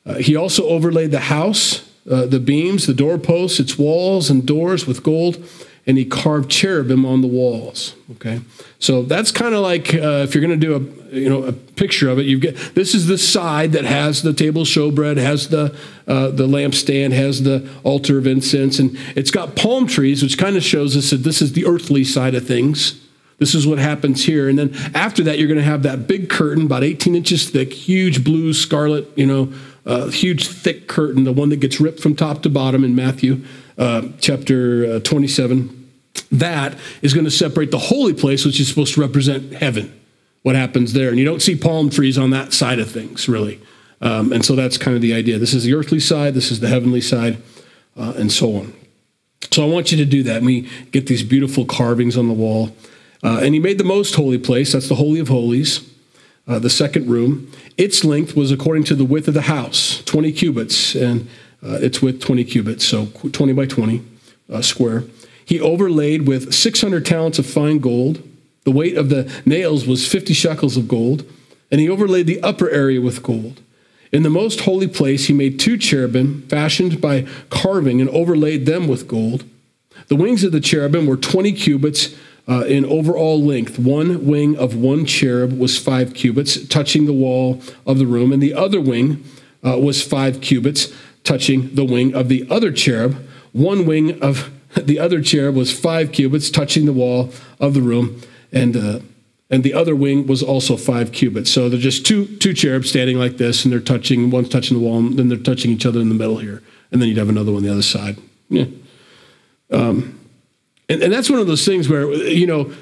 Uh, 0.05 0.15
he 0.15 0.37
also 0.37 0.67
overlaid 0.69 1.11
the 1.11 1.21
house, 1.21 1.91
uh, 2.11 2.27
the 2.27 2.41
beams, 2.41 2.87
the 2.87 2.95
doorposts, 2.95 3.61
its 3.61 3.79
walls 3.79 4.31
and 4.31 4.47
doors 4.47 4.87
with 4.87 5.03
gold, 5.03 5.45
and 5.87 5.97
he 5.97 6.05
carved 6.05 6.51
cherubim 6.51 7.07
on 7.07 7.21
the 7.21 7.29
walls. 7.29 7.95
Okay, 8.13 8.41
so 8.79 9.03
that's 9.03 9.31
kind 9.31 9.55
of 9.55 9.61
like 9.61 9.95
uh, 9.95 10.25
if 10.25 10.35
you're 10.35 10.45
going 10.45 10.59
to 10.59 10.67
do 10.67 10.75
a 10.75 11.15
you 11.15 11.29
know 11.29 11.45
a 11.45 11.53
picture 11.53 12.09
of 12.09 12.19
it, 12.19 12.27
you 12.27 12.39
get 12.39 12.57
this 12.75 12.95
is 12.95 13.07
the 13.07 13.19
side 13.19 13.73
that 13.73 13.85
has 13.85 14.23
the 14.23 14.33
table 14.33 14.63
showbread, 14.63 15.17
has 15.17 15.49
the 15.49 15.77
uh, 16.09 16.31
the 16.31 16.47
lampstand, 16.47 17.13
has 17.13 17.43
the 17.45 17.69
altar 17.85 18.19
of 18.19 18.27
incense, 18.27 18.79
and 18.79 18.99
it's 19.15 19.31
got 19.31 19.55
palm 19.55 19.87
trees, 19.87 20.23
which 20.23 20.39
kind 20.39 20.57
of 20.57 20.65
shows 20.65 20.97
us 20.97 21.11
that 21.11 21.19
this 21.19 21.41
is 21.41 21.53
the 21.53 21.65
earthly 21.67 22.05
side 22.05 22.35
of 22.35 22.47
things. 22.47 23.03
This 23.39 23.55
is 23.55 23.67
what 23.67 23.79
happens 23.79 24.25
here, 24.25 24.49
and 24.49 24.59
then 24.59 24.75
after 24.95 25.23
that, 25.25 25.39
you're 25.39 25.49
going 25.49 25.59
to 25.59 25.65
have 25.65 25.83
that 25.83 26.07
big 26.07 26.31
curtain, 26.31 26.65
about 26.65 26.83
18 26.83 27.15
inches 27.15 27.51
thick, 27.51 27.71
huge 27.71 28.25
blue 28.25 28.55
scarlet, 28.55 29.07
you 29.15 29.27
know, 29.27 29.53
uh, 29.85 30.09
huge 30.09 30.49
thick 30.49 30.89
curtain, 30.89 31.25
the 31.25 31.35
one 31.35 31.51
that 31.51 31.61
gets 31.61 31.79
ripped 31.79 32.01
from 32.01 32.17
top 32.17 32.43
to 32.43 32.49
bottom 32.49 32.83
in 32.83 32.95
Matthew 32.95 33.45
uh, 33.79 34.09
chapter 34.21 34.97
uh, 34.97 35.01
27 35.01 35.87
that 36.33 36.77
is 37.03 37.15
going 37.15 37.25
to 37.25 37.31
separate 37.31 37.71
the 37.71 37.79
holy 37.79 38.15
place, 38.15 38.45
which 38.45 38.61
is 38.61 38.69
supposed 38.69 38.95
to 38.95 39.01
represent 39.01 39.53
heaven, 39.55 39.99
what 40.43 40.57
happens 40.57 40.93
there. 40.93 41.09
And 41.09 41.19
you 41.19 41.25
don't 41.25 41.43
see 41.43 41.57
palm 41.57 41.91
trees 41.91 42.19
on 42.19 42.31
that 42.31 42.53
side 42.53 42.79
of 42.79 42.91
things, 42.91 43.29
really. 43.29 43.61
Um, 44.01 44.33
and 44.33 44.45
so 44.45 44.55
that's 44.55 44.77
kind 44.77 44.95
of 44.95 45.03
the 45.03 45.15
idea. 45.15 45.39
This 45.39 45.55
is 45.55 45.65
the 45.65 45.75
earthly 45.75 46.01
side, 46.01 46.35
this 46.35 46.51
is 46.51 46.61
the 46.61 46.69
heavenly 46.69 47.01
side, 47.01 47.39
uh, 47.97 48.15
and 48.17 48.31
so 48.31 48.57
on. 48.57 48.75
So 49.51 49.65
I 49.65 49.69
want 49.69 49.91
you 49.91 49.99
to 49.99 50.05
do 50.05 50.23
that. 50.25 50.39
And 50.39 50.47
we 50.47 50.69
get 50.91 51.07
these 51.07 51.23
beautiful 51.23 51.65
carvings 51.65 52.17
on 52.17 52.29
the 52.29 52.35
wall. 52.35 52.77
Uh, 53.23 53.41
and 53.43 53.55
he 53.55 53.61
made 53.61 53.79
the 53.79 53.85
most 53.85 54.15
holy 54.15 54.39
place, 54.39 54.73
that's 54.73 54.89
the 54.89 54.97
Holy 54.97 55.21
of 55.21 55.29
Holies, 55.29 55.89
uh, 56.47 56.59
the 56.59 56.71
second 56.71 57.09
room. 57.09 57.51
Its 57.79 58.05
length 58.05 58.37
was 58.37 58.53
according 58.53 58.85
to 58.85 58.95
the 58.95 59.05
width 59.05 59.29
of 59.29 59.35
the 59.35 59.43
house, 59.43 60.03
20 60.05 60.33
cubits, 60.33 60.95
and 60.95 61.29
uh, 61.67 61.79
its 61.81 62.01
width 62.01 62.25
20 62.25 62.45
cubits, 62.45 62.85
so 62.85 63.07
20 63.07 63.53
by 63.53 63.67
20 63.67 64.03
uh, 64.53 64.63
square. 64.63 65.05
He 65.45 65.61
overlaid 65.61 66.27
with 66.27 66.55
600 66.55 67.05
talents 67.05 67.39
of 67.39 67.47
fine 67.47 67.79
gold. 67.79 68.23
The 68.65 68.71
weight 68.71 68.97
of 68.97 69.09
the 69.09 69.31
nails 69.45 69.87
was 69.87 70.07
50 70.07 70.33
shekels 70.35 70.77
of 70.77 70.89
gold. 70.89 71.25
And 71.71 71.81
he 71.81 71.89
overlaid 71.89 72.27
the 72.27 72.41
upper 72.43 72.71
area 72.71 73.01
with 73.01 73.23
gold. 73.23 73.61
In 74.13 74.23
the 74.23 74.31
most 74.31 74.61
holy 74.61 74.87
place, 74.87 75.27
he 75.27 75.33
made 75.33 75.59
two 75.59 75.77
cherubim 75.77 76.43
fashioned 76.49 77.01
by 77.01 77.27
carving 77.51 78.01
and 78.01 78.09
overlaid 78.11 78.67
them 78.67 78.87
with 78.87 79.09
gold. 79.09 79.45
The 80.09 80.17
wings 80.17 80.45
of 80.45 80.53
the 80.53 80.61
cherubim 80.61 81.07
were 81.07 81.17
20 81.17 81.53
cubits 81.53 82.15
uh, 82.49 82.65
in 82.67 82.85
overall 82.85 83.43
length. 83.43 83.79
One 83.79 84.25
wing 84.27 84.57
of 84.57 84.77
one 84.77 85.05
cherub 85.05 85.59
was 85.59 85.79
five 85.79 86.15
cubits, 86.15 86.67
touching 86.69 87.07
the 87.07 87.13
wall 87.13 87.61
of 87.85 87.99
the 87.99 88.07
room, 88.07 88.33
and 88.33 88.43
the 88.43 88.55
other 88.55 88.81
wing 88.81 89.25
uh, 89.67 89.79
was 89.79 90.03
five 90.03 90.41
cubits, 90.41 90.93
touching 91.27 91.75
the 91.75 91.85
wing 91.85 92.15
of 92.15 92.29
the 92.29 92.47
other 92.49 92.73
cherub. 92.73 93.17
One 93.53 93.85
wing 93.85 94.23
of 94.23 94.51
the 94.75 94.99
other 94.99 95.21
cherub 95.21 95.55
was 95.55 95.79
five 95.79 96.13
cubits, 96.13 96.51
touching 96.51 96.87
the 96.87 96.93
wall 96.93 97.33
of 97.61 97.75
the 97.75 97.83
room, 97.83 98.23
and 98.53 98.77
uh, 98.77 99.01
and 99.49 99.63
the 99.63 99.75
other 99.75 99.95
wing 99.95 100.27
was 100.27 100.43
also 100.43 100.77
five 100.77 101.13
cubits. 101.13 101.51
So 101.51 101.69
they're 101.69 101.79
just 101.79 102.07
two 102.07 102.27
two 102.39 102.55
cherubs 102.55 102.89
standing 102.89 103.19
like 103.19 103.37
this, 103.37 103.65
and 103.65 103.73
they're 103.73 103.81
touching 103.81 104.31
one's 104.31 104.49
touching 104.49 104.79
the 104.79 104.83
wall, 104.83 104.99
and 104.99 105.19
then 105.19 105.29
they're 105.29 105.39
touching 105.39 105.71
each 105.71 105.87
other 105.87 106.01
in 106.01 106.09
the 106.09 106.15
middle 106.15 106.39
here, 106.39 106.63
and 106.91 107.01
then 107.01 107.09
you'd 107.09 107.19
have 107.19 107.29
another 107.29 107.53
one 107.53 107.59
on 107.59 107.65
the 107.65 107.73
other 107.73 107.83
side. 107.83 108.17
Yeah. 108.49 108.67
Um, 109.71 110.21
and, 110.89 111.03
and 111.03 111.13
that's 111.13 111.29
one 111.29 111.41
of 111.41 111.49
those 111.49 111.65
things 111.65 111.89
where 111.89 112.13
you 112.13 112.47
know 112.47 112.73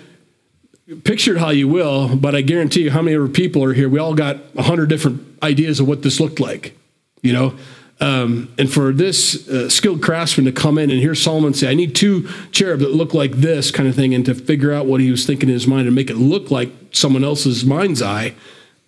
picture 1.05 1.35
it 1.35 1.39
how 1.39 1.51
you 1.51 1.69
will, 1.69 2.15
but 2.17 2.35
I 2.35 2.43
guarantee 2.43 2.83
you, 2.83 2.91
how 2.91 3.03
many 3.03 3.29
people 3.31 3.65
are 3.65 3.73
here? 3.73 3.89
We 3.89 3.99
all 3.99 4.15
got 4.15 4.37
a 4.57 4.63
hundred 4.63 4.89
different 4.89 5.43
ideas 5.43 5.81
of 5.81 5.89
what 5.89 6.03
this 6.03 6.21
looked 6.21 6.41
like. 6.41 6.77
You 7.23 7.33
know, 7.33 7.55
um, 8.01 8.53
and 8.59 8.73
for 8.73 8.93
this 8.93 9.49
uh, 9.49 9.69
skilled 9.69 10.03
craftsman 10.03 10.47
to 10.47 10.53
come 10.53 10.79
in 10.79 10.91
and 10.91 10.99
hear 11.01 11.15
Solomon 11.15 11.55
say, 11.55 11.71
I 11.71 11.75
need 11.75 11.95
two 11.95 12.29
cherub 12.51 12.81
that 12.81 12.93
look 12.93 13.15
like 13.15 13.33
this 13.33 13.71
kind 13.71 13.89
of 13.89 13.95
thing, 13.95 14.15
and 14.15 14.25
to 14.27 14.35
figure 14.35 14.73
out 14.73 14.87
what 14.87 15.01
he 15.01 15.11
was 15.11 15.25
thinking 15.27 15.49
in 15.49 15.55
his 15.55 15.67
mind 15.67 15.87
and 15.87 15.95
make 15.95 16.11
it 16.11 16.17
look 16.17 16.51
like 16.51 16.71
someone 16.91 17.25
else's 17.25 17.65
mind's 17.65 18.03
eye 18.03 18.35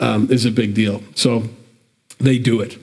um, 0.01 0.31
is 0.31 0.45
a 0.45 0.51
big 0.51 0.75
deal. 0.75 1.03
So 1.15 1.45
they 2.19 2.39
do 2.39 2.61
it. 2.61 2.79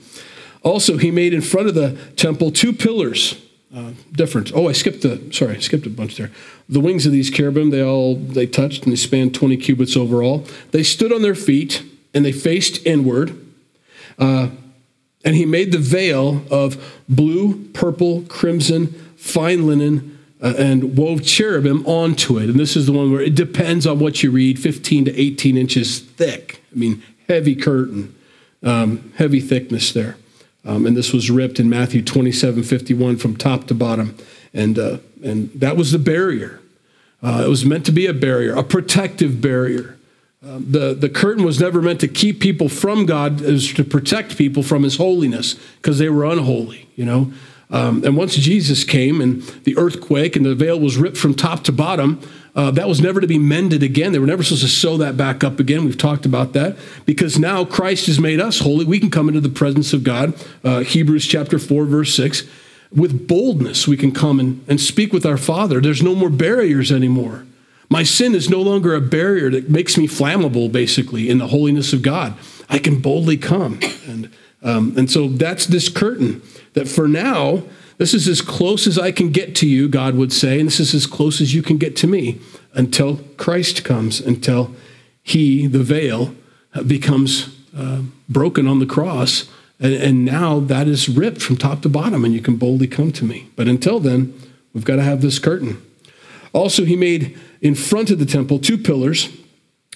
Also, 0.63 0.97
he 0.97 1.11
made 1.11 1.33
in 1.33 1.41
front 1.41 1.67
of 1.67 1.75
the 1.75 1.97
temple 2.15 2.51
two 2.51 2.73
pillars. 2.73 3.39
Uh, 3.75 3.91
different. 4.11 4.51
Oh, 4.53 4.69
I 4.69 4.71
skipped 4.71 5.01
the. 5.01 5.33
Sorry, 5.33 5.55
I 5.55 5.59
skipped 5.59 5.87
a 5.87 5.89
bunch 5.89 6.15
there. 6.15 6.31
The 6.69 6.79
wings 6.79 7.07
of 7.07 7.11
these 7.11 7.31
cherubim, 7.31 7.71
they 7.71 7.83
all 7.83 8.15
they 8.15 8.45
touched 8.45 8.83
and 8.83 8.91
they 8.91 8.95
spanned 8.95 9.33
20 9.33 9.57
cubits 9.57 9.97
overall. 9.97 10.45
They 10.71 10.83
stood 10.83 11.11
on 11.11 11.23
their 11.23 11.35
feet 11.35 11.83
and 12.13 12.23
they 12.23 12.31
faced 12.31 12.85
inward. 12.85 13.35
Uh, 14.19 14.49
and 15.23 15.35
he 15.35 15.45
made 15.45 15.71
the 15.71 15.77
veil 15.77 16.43
of 16.51 17.01
blue, 17.07 17.65
purple, 17.69 18.23
crimson, 18.23 18.87
fine 19.15 19.65
linen, 19.65 20.19
uh, 20.41 20.53
and 20.57 20.97
wove 20.97 21.23
cherubim 21.23 21.85
onto 21.87 22.37
it. 22.37 22.49
And 22.49 22.59
this 22.59 22.75
is 22.75 22.85
the 22.85 22.91
one 22.91 23.11
where 23.11 23.21
it 23.21 23.33
depends 23.33 23.87
on 23.87 23.99
what 23.99 24.21
you 24.21 24.31
read 24.31 24.59
15 24.59 25.05
to 25.05 25.19
18 25.19 25.55
inches 25.55 25.99
thick. 25.99 26.61
I 26.71 26.77
mean, 26.77 27.01
heavy 27.29 27.55
curtain, 27.55 28.13
um, 28.61 29.13
heavy 29.15 29.39
thickness 29.39 29.93
there. 29.93 30.17
Um, 30.65 30.85
and 30.85 30.95
this 30.95 31.13
was 31.13 31.29
ripped 31.29 31.59
in 31.59 31.69
Matthew 31.69 32.01
27 32.01 32.63
51 32.63 33.17
from 33.17 33.37
top 33.37 33.67
to 33.67 33.73
bottom. 33.73 34.17
And, 34.53 34.77
uh, 34.77 34.97
and 35.23 35.49
that 35.53 35.77
was 35.77 35.91
the 35.91 35.99
barrier. 35.99 36.59
Uh, 37.21 37.43
it 37.45 37.49
was 37.49 37.65
meant 37.65 37.85
to 37.85 37.91
be 37.93 38.05
a 38.05 38.13
barrier, 38.13 38.53
a 38.53 38.63
protective 38.63 39.39
barrier. 39.39 39.97
Um, 40.45 40.65
the, 40.69 40.93
the 40.93 41.07
curtain 41.07 41.45
was 41.45 41.61
never 41.61 41.81
meant 41.81 42.01
to 42.01 42.07
keep 42.09 42.41
people 42.41 42.67
from 42.67 43.05
God, 43.05 43.41
it 43.41 43.49
was 43.49 43.73
to 43.75 43.83
protect 43.83 44.37
people 44.37 44.61
from 44.61 44.83
his 44.83 44.97
holiness 44.97 45.53
because 45.77 45.99
they 45.99 46.09
were 46.09 46.25
unholy, 46.25 46.89
you 46.95 47.05
know. 47.05 47.31
Um, 47.69 48.03
and 48.03 48.17
once 48.17 48.35
Jesus 48.35 48.83
came 48.83 49.21
and 49.21 49.41
the 49.63 49.77
earthquake 49.77 50.35
and 50.35 50.45
the 50.45 50.53
veil 50.53 50.77
was 50.77 50.97
ripped 50.97 51.15
from 51.15 51.33
top 51.33 51.63
to 51.63 51.71
bottom, 51.71 52.19
uh, 52.55 52.71
that 52.71 52.89
was 52.89 52.99
never 52.99 53.21
to 53.21 53.25
be 53.25 53.39
mended 53.39 53.83
again. 53.83 54.11
They 54.11 54.19
were 54.19 54.27
never 54.27 54.43
supposed 54.43 54.63
to 54.63 54.67
sew 54.67 54.97
that 54.97 55.15
back 55.15 55.45
up 55.45 55.61
again. 55.61 55.85
We've 55.85 55.97
talked 55.97 56.25
about 56.25 56.51
that 56.53 56.75
because 57.05 57.39
now 57.39 57.63
Christ 57.63 58.07
has 58.07 58.19
made 58.19 58.41
us 58.41 58.59
holy. 58.59 58.83
We 58.83 58.99
can 58.99 59.09
come 59.09 59.29
into 59.29 59.39
the 59.39 59.49
presence 59.49 59.93
of 59.93 60.03
God. 60.03 60.33
Uh, 60.61 60.81
Hebrews 60.81 61.25
chapter 61.25 61.57
4, 61.57 61.85
verse 61.85 62.13
6. 62.15 62.43
With 62.91 63.27
boldness, 63.29 63.87
we 63.87 63.95
can 63.95 64.11
come 64.11 64.39
and, 64.41 64.63
and 64.67 64.79
speak 64.79 65.13
with 65.13 65.25
our 65.25 65.37
Father. 65.37 65.79
There's 65.79 66.03
no 66.03 66.13
more 66.13 66.29
barriers 66.29 66.91
anymore. 66.91 67.45
My 67.93 68.01
sin 68.01 68.33
is 68.33 68.49
no 68.49 68.59
longer 68.59 68.95
a 68.95 69.01
barrier 69.01 69.51
that 69.51 69.69
makes 69.69 69.99
me 69.99 70.07
flammable, 70.07 70.71
basically, 70.71 71.29
in 71.29 71.37
the 71.37 71.49
holiness 71.49 71.93
of 71.93 72.01
God. 72.01 72.33
I 72.67 72.79
can 72.79 72.99
boldly 72.99 73.37
come. 73.37 73.79
And, 74.07 74.31
um, 74.63 74.95
and 74.97 75.11
so 75.11 75.27
that's 75.27 75.67
this 75.67 75.89
curtain 75.89 76.41
that 76.73 76.87
for 76.87 77.07
now, 77.07 77.61
this 77.99 78.15
is 78.15 78.27
as 78.27 78.41
close 78.41 78.87
as 78.87 78.97
I 78.97 79.11
can 79.11 79.29
get 79.29 79.55
to 79.57 79.67
you, 79.67 79.87
God 79.87 80.15
would 80.15 80.33
say, 80.33 80.59
and 80.59 80.65
this 80.65 80.79
is 80.79 80.95
as 80.95 81.05
close 81.05 81.39
as 81.39 81.53
you 81.53 81.61
can 81.61 81.77
get 81.77 81.95
to 81.97 82.07
me 82.07 82.41
until 82.73 83.17
Christ 83.37 83.83
comes, 83.83 84.19
until 84.19 84.73
he, 85.21 85.67
the 85.67 85.83
veil, 85.83 86.33
becomes 86.87 87.55
uh, 87.77 88.01
broken 88.27 88.65
on 88.67 88.79
the 88.79 88.87
cross. 88.87 89.47
And, 89.79 89.93
and 89.93 90.25
now 90.25 90.59
that 90.61 90.87
is 90.87 91.07
ripped 91.07 91.43
from 91.43 91.57
top 91.57 91.83
to 91.83 91.89
bottom, 91.89 92.25
and 92.25 92.33
you 92.33 92.41
can 92.41 92.55
boldly 92.55 92.87
come 92.87 93.11
to 93.11 93.23
me. 93.23 93.51
But 93.55 93.67
until 93.67 93.99
then, 93.99 94.33
we've 94.73 94.83
got 94.83 94.95
to 94.95 95.03
have 95.03 95.21
this 95.21 95.37
curtain. 95.37 95.79
Also, 96.53 96.85
he 96.85 96.95
made 96.95 97.37
in 97.63 97.73
front 97.73 98.11
of 98.11 98.19
the 98.19 98.25
temple 98.25 98.59
two 98.59 98.77
pillars, 98.77 99.29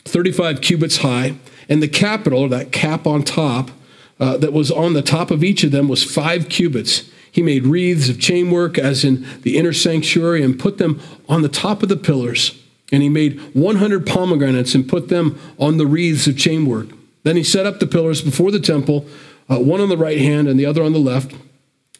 35 0.06 0.62
cubits 0.62 0.98
high, 0.98 1.36
And 1.70 1.84
the 1.84 1.90
capital, 1.90 2.44
or 2.44 2.50
that 2.50 2.72
cap 2.72 3.06
on 3.06 3.24
top, 3.24 3.72
uh, 4.20 4.38
that 4.38 4.54
was 4.54 4.72
on 4.72 4.94
the 4.94 5.02
top 5.02 5.30
of 5.30 5.44
each 5.44 5.66
of 5.66 5.72
them 5.72 5.90
was 5.90 6.04
five 6.04 6.48
cubits. 6.48 7.12
He 7.30 7.44
made 7.44 7.68
wreaths 7.68 8.08
of 8.08 8.16
chainwork, 8.16 8.80
as 8.80 9.04
in 9.04 9.28
the 9.42 9.58
inner 9.58 9.74
sanctuary, 9.74 10.42
and 10.42 10.58
put 10.58 10.78
them 10.78 11.02
on 11.28 11.42
the 11.42 11.50
top 11.50 11.84
of 11.84 11.90
the 11.90 11.98
pillars. 11.98 12.58
And 12.90 13.04
he 13.04 13.10
made 13.10 13.54
100 13.54 14.08
pomegranates 14.08 14.74
and 14.74 14.88
put 14.88 15.10
them 15.10 15.38
on 15.60 15.76
the 15.76 15.86
wreaths 15.86 16.26
of 16.26 16.36
chainwork. 16.36 16.98
Then 17.24 17.36
he 17.36 17.44
set 17.44 17.66
up 17.66 17.82
the 17.82 17.86
pillars 17.86 18.22
before 18.22 18.50
the 18.50 18.62
temple, 18.62 19.06
uh, 19.52 19.60
one 19.60 19.82
on 19.82 19.90
the 19.90 19.98
right 19.98 20.20
hand 20.20 20.48
and 20.48 20.58
the 20.58 20.66
other 20.66 20.84
on 20.84 20.94
the 20.94 21.00
left. 21.00 21.34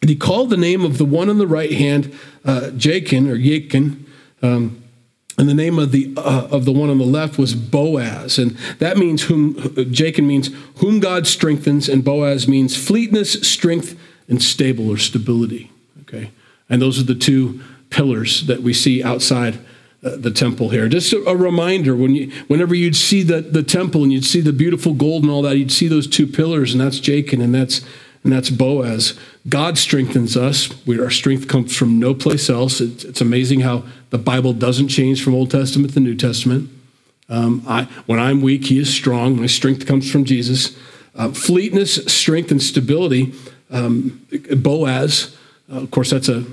And 0.00 0.08
he 0.08 0.16
called 0.16 0.48
the 0.48 0.56
name 0.56 0.82
of 0.82 0.96
the 0.96 1.04
one 1.04 1.28
on 1.28 1.36
the 1.36 1.46
right 1.46 1.72
hand 1.72 2.18
uh, 2.44 2.70
or 2.72 3.36
Yakin. 3.36 4.06
Um, 4.40 4.82
and 5.38 5.48
the 5.48 5.54
name 5.54 5.78
of 5.78 5.92
the 5.92 6.12
uh, 6.16 6.48
of 6.50 6.64
the 6.64 6.72
one 6.72 6.90
on 6.90 6.98
the 6.98 7.04
left 7.04 7.38
was 7.38 7.54
Boaz, 7.54 8.38
and 8.38 8.50
that 8.80 8.98
means 8.98 9.22
whom 9.22 9.54
Jachin 9.54 10.26
means 10.26 10.50
whom 10.76 10.98
God 10.98 11.26
strengthens, 11.26 11.88
and 11.88 12.04
Boaz 12.04 12.48
means 12.48 12.76
fleetness, 12.76 13.34
strength, 13.48 13.98
and 14.28 14.42
stable 14.42 14.90
or 14.90 14.96
stability. 14.98 15.70
Okay, 16.02 16.32
and 16.68 16.82
those 16.82 16.98
are 16.98 17.04
the 17.04 17.14
two 17.14 17.62
pillars 17.88 18.46
that 18.46 18.62
we 18.62 18.74
see 18.74 19.02
outside 19.02 19.58
uh, 20.02 20.16
the 20.16 20.30
temple 20.30 20.70
here. 20.70 20.88
Just 20.88 21.12
a, 21.12 21.24
a, 21.24 21.36
reminder 21.36 21.94
when 21.96 22.14
you, 22.14 22.30
whenever 22.48 22.74
you'd 22.74 22.96
see 22.96 23.22
the, 23.22 23.40
the 23.40 23.62
temple 23.62 24.02
and 24.02 24.12
you'd 24.12 24.24
see 24.24 24.40
the 24.40 24.52
beautiful 24.52 24.92
gold 24.92 25.22
and 25.22 25.32
all 25.32 25.42
that, 25.42 25.56
you'd 25.56 25.72
see 25.72 25.88
those 25.88 26.06
two 26.06 26.26
pillars, 26.26 26.72
and 26.72 26.80
that's 26.80 27.00
Jachin 27.00 27.42
and 27.42 27.54
that's 27.54 27.80
and 28.24 28.32
that's 28.32 28.50
Boaz. 28.50 29.18
God 29.48 29.78
strengthens 29.78 30.36
us. 30.36 30.68
We, 30.86 31.00
our 31.00 31.10
strength 31.10 31.48
comes 31.48 31.76
from 31.76 31.98
no 31.98 32.14
place 32.14 32.50
else. 32.50 32.80
It's, 32.80 33.04
it's, 33.04 33.20
amazing 33.20 33.60
how 33.60 33.84
the 34.10 34.18
Bible 34.18 34.52
doesn't 34.52 34.88
change 34.88 35.22
from 35.22 35.34
Old 35.34 35.50
Testament 35.50 35.94
to 35.94 36.00
New 36.00 36.16
Testament. 36.16 36.70
Um, 37.28 37.62
I, 37.66 37.84
when 38.06 38.18
I'm 38.18 38.42
weak, 38.42 38.66
He 38.66 38.78
is 38.78 38.92
strong. 38.92 39.40
My 39.40 39.46
strength 39.46 39.86
comes 39.86 40.10
from 40.10 40.24
Jesus. 40.24 40.76
Uh, 41.14 41.30
fleetness, 41.30 41.96
strength, 42.06 42.50
and 42.50 42.62
stability. 42.62 43.34
Um, 43.70 44.26
Boaz, 44.56 45.36
uh, 45.70 45.76
of 45.76 45.90
course, 45.90 46.10
that's 46.10 46.28
a 46.28 46.44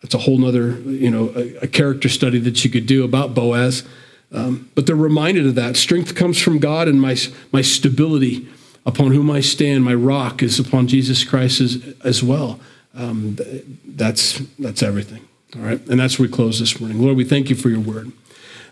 that's 0.00 0.14
a 0.14 0.18
whole 0.18 0.44
other 0.44 0.72
you 0.80 1.10
know 1.10 1.32
a, 1.36 1.64
a 1.64 1.66
character 1.66 2.08
study 2.08 2.38
that 2.40 2.64
you 2.64 2.70
could 2.70 2.86
do 2.86 3.04
about 3.04 3.34
Boaz. 3.34 3.84
Um, 4.32 4.70
but 4.74 4.86
they're 4.86 4.96
reminded 4.96 5.46
of 5.46 5.54
that. 5.56 5.76
Strength 5.76 6.14
comes 6.14 6.40
from 6.40 6.58
God, 6.58 6.88
and 6.88 7.00
my 7.00 7.16
my 7.52 7.62
stability 7.62 8.48
upon 8.84 9.12
whom 9.12 9.30
I 9.30 9.40
stand, 9.40 9.84
my 9.84 9.94
rock 9.94 10.42
is 10.42 10.58
upon 10.58 10.88
Jesus 10.88 11.24
Christ 11.24 11.60
as, 11.60 11.94
as 12.04 12.22
well. 12.22 12.60
Um, 12.94 13.38
that's, 13.86 14.38
that's 14.58 14.82
everything. 14.82 15.26
All 15.56 15.62
right. 15.62 15.80
And 15.88 16.00
that's 16.00 16.18
where 16.18 16.28
we 16.28 16.32
close 16.32 16.58
this 16.58 16.80
morning. 16.80 17.00
Lord, 17.00 17.16
we 17.16 17.24
thank 17.24 17.50
you 17.50 17.56
for 17.56 17.68
your 17.68 17.80
word. 17.80 18.12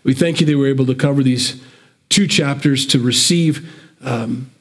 We 0.03 0.13
thank 0.13 0.39
you 0.39 0.47
that 0.47 0.57
we 0.57 0.67
are 0.67 0.69
able 0.69 0.85
to 0.87 0.95
cover 0.95 1.21
these 1.21 1.61
two 2.09 2.27
chapters 2.27 2.85
to 2.87 2.99
receive 2.99 3.71
um, 4.01 4.51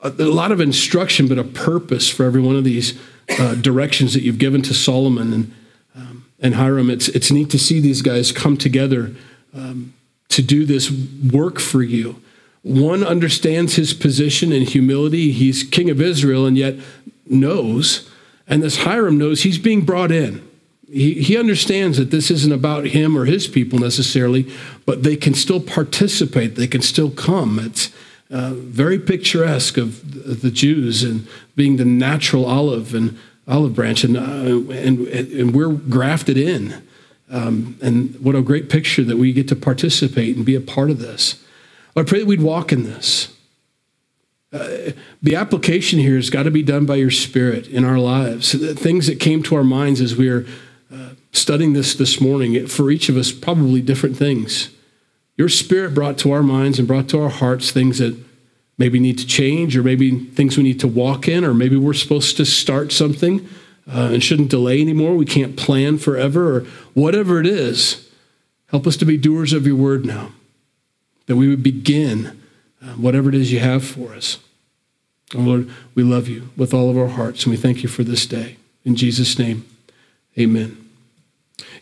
a, 0.00 0.08
a, 0.08 0.24
lot 0.24 0.50
of 0.50 0.60
instruction, 0.60 1.28
but 1.28 1.38
a 1.38 1.44
purpose 1.44 2.08
for 2.08 2.24
every 2.24 2.40
one 2.40 2.56
of 2.56 2.64
these 2.64 2.98
uh, 3.38 3.54
directions 3.54 4.14
that 4.14 4.22
you've 4.22 4.38
given 4.38 4.62
to 4.62 4.74
Solomon 4.74 5.32
and, 5.32 5.54
um, 5.94 6.24
and 6.40 6.54
Hiram. 6.54 6.88
It's, 6.88 7.08
it's 7.08 7.30
neat 7.30 7.50
to 7.50 7.58
see 7.58 7.80
these 7.80 8.00
guys 8.00 8.32
come 8.32 8.56
together 8.56 9.14
um, 9.54 9.92
to 10.30 10.42
do 10.42 10.64
this 10.64 10.90
work 10.90 11.58
for 11.58 11.82
you. 11.82 12.22
One 12.62 13.04
understands 13.04 13.76
his 13.76 13.94
position 13.94 14.52
in 14.52 14.62
humility. 14.62 15.32
He's 15.32 15.62
king 15.62 15.90
of 15.90 16.00
Israel 16.00 16.46
and 16.46 16.56
yet 16.56 16.76
knows, 17.26 18.08
and 18.46 18.62
this 18.62 18.78
Hiram 18.78 19.18
knows 19.18 19.42
he's 19.42 19.58
being 19.58 19.82
brought 19.82 20.10
in. 20.10 20.46
He, 20.90 21.14
he 21.14 21.36
understands 21.36 21.98
that 21.98 22.10
this 22.10 22.30
isn't 22.30 22.52
about 22.52 22.86
him 22.86 23.16
or 23.16 23.26
his 23.26 23.46
people 23.46 23.78
necessarily, 23.78 24.50
but 24.86 25.02
they 25.02 25.16
can 25.16 25.34
still 25.34 25.60
participate. 25.60 26.54
They 26.54 26.66
can 26.66 26.80
still 26.80 27.10
come. 27.10 27.58
It's 27.58 27.90
uh, 28.30 28.54
very 28.54 28.98
picturesque 28.98 29.76
of 29.76 30.40
the 30.40 30.50
Jews 30.50 31.02
and 31.02 31.28
being 31.56 31.76
the 31.76 31.84
natural 31.84 32.46
olive 32.46 32.94
and 32.94 33.18
olive 33.46 33.74
branch, 33.74 34.04
and, 34.04 34.16
uh, 34.16 34.72
and, 34.72 35.06
and 35.08 35.54
we're 35.54 35.72
grafted 35.72 36.36
in. 36.36 36.82
Um, 37.30 37.78
and 37.82 38.18
what 38.20 38.34
a 38.34 38.42
great 38.42 38.70
picture 38.70 39.04
that 39.04 39.18
we 39.18 39.32
get 39.34 39.48
to 39.48 39.56
participate 39.56 40.36
and 40.36 40.46
be 40.46 40.54
a 40.54 40.60
part 40.60 40.90
of 40.90 40.98
this. 40.98 41.42
I 41.96 42.02
pray 42.02 42.20
that 42.20 42.26
we'd 42.26 42.42
walk 42.42 42.72
in 42.72 42.84
this. 42.84 43.34
Uh, 44.52 44.92
the 45.22 45.36
application 45.36 45.98
here 45.98 46.16
has 46.16 46.30
got 46.30 46.44
to 46.44 46.50
be 46.50 46.62
done 46.62 46.86
by 46.86 46.94
your 46.94 47.10
spirit 47.10 47.66
in 47.68 47.84
our 47.84 47.98
lives. 47.98 48.52
The 48.52 48.74
Things 48.74 49.06
that 49.06 49.20
came 49.20 49.42
to 49.44 49.56
our 49.56 49.64
minds 49.64 50.00
as 50.00 50.16
we 50.16 50.28
are 50.28 50.46
uh, 50.92 51.10
studying 51.32 51.74
this 51.74 51.94
this 51.94 52.20
morning, 52.20 52.66
for 52.66 52.90
each 52.90 53.08
of 53.08 53.16
us, 53.16 53.30
probably 53.30 53.82
different 53.82 54.16
things. 54.16 54.70
Your 55.36 55.50
spirit 55.50 55.94
brought 55.94 56.16
to 56.18 56.32
our 56.32 56.42
minds 56.42 56.78
and 56.78 56.88
brought 56.88 57.08
to 57.10 57.20
our 57.20 57.28
hearts 57.28 57.70
things 57.70 57.98
that 57.98 58.18
maybe 58.78 58.98
need 58.98 59.18
to 59.18 59.26
change, 59.26 59.76
or 59.76 59.82
maybe 59.82 60.18
things 60.18 60.56
we 60.56 60.62
need 60.62 60.80
to 60.80 60.88
walk 60.88 61.28
in, 61.28 61.44
or 61.44 61.52
maybe 61.52 61.76
we're 61.76 61.92
supposed 61.92 62.36
to 62.38 62.46
start 62.46 62.90
something 62.90 63.46
uh, 63.86 64.10
and 64.12 64.24
shouldn't 64.24 64.50
delay 64.50 64.80
anymore. 64.80 65.14
We 65.14 65.26
can't 65.26 65.56
plan 65.56 65.98
forever, 65.98 66.56
or 66.56 66.60
whatever 66.94 67.38
it 67.38 67.46
is. 67.46 68.08
Help 68.68 68.86
us 68.86 68.96
to 68.96 69.04
be 69.04 69.16
doers 69.16 69.52
of 69.52 69.66
your 69.66 69.76
word 69.76 70.06
now 70.06 70.32
that 71.28 71.36
we 71.36 71.46
would 71.48 71.62
begin 71.62 72.42
uh, 72.82 72.94
whatever 72.94 73.28
it 73.28 73.34
is 73.36 73.52
you 73.52 73.60
have 73.60 73.84
for 73.84 74.12
us. 74.12 74.38
Oh, 75.34 75.40
Lord, 75.40 75.70
we 75.94 76.02
love 76.02 76.26
you 76.26 76.50
with 76.56 76.74
all 76.74 76.90
of 76.90 76.98
our 76.98 77.08
hearts, 77.08 77.44
and 77.44 77.50
we 77.50 77.56
thank 77.56 77.82
you 77.82 77.88
for 77.88 78.02
this 78.02 78.26
day. 78.26 78.56
In 78.84 78.96
Jesus' 78.96 79.38
name, 79.38 79.66
amen. 80.38 80.84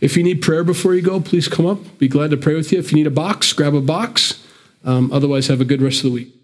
If 0.00 0.16
you 0.16 0.22
need 0.22 0.42
prayer 0.42 0.64
before 0.64 0.94
you 0.94 1.02
go, 1.02 1.20
please 1.20 1.48
come 1.48 1.64
up. 1.64 1.98
Be 1.98 2.08
glad 2.08 2.30
to 2.32 2.36
pray 2.36 2.54
with 2.54 2.72
you. 2.72 2.78
If 2.78 2.90
you 2.90 2.96
need 2.96 3.06
a 3.06 3.10
box, 3.10 3.52
grab 3.52 3.74
a 3.74 3.80
box. 3.80 4.44
Um, 4.84 5.12
otherwise, 5.12 5.46
have 5.46 5.60
a 5.60 5.64
good 5.64 5.80
rest 5.80 5.98
of 5.98 6.10
the 6.10 6.14
week. 6.14 6.35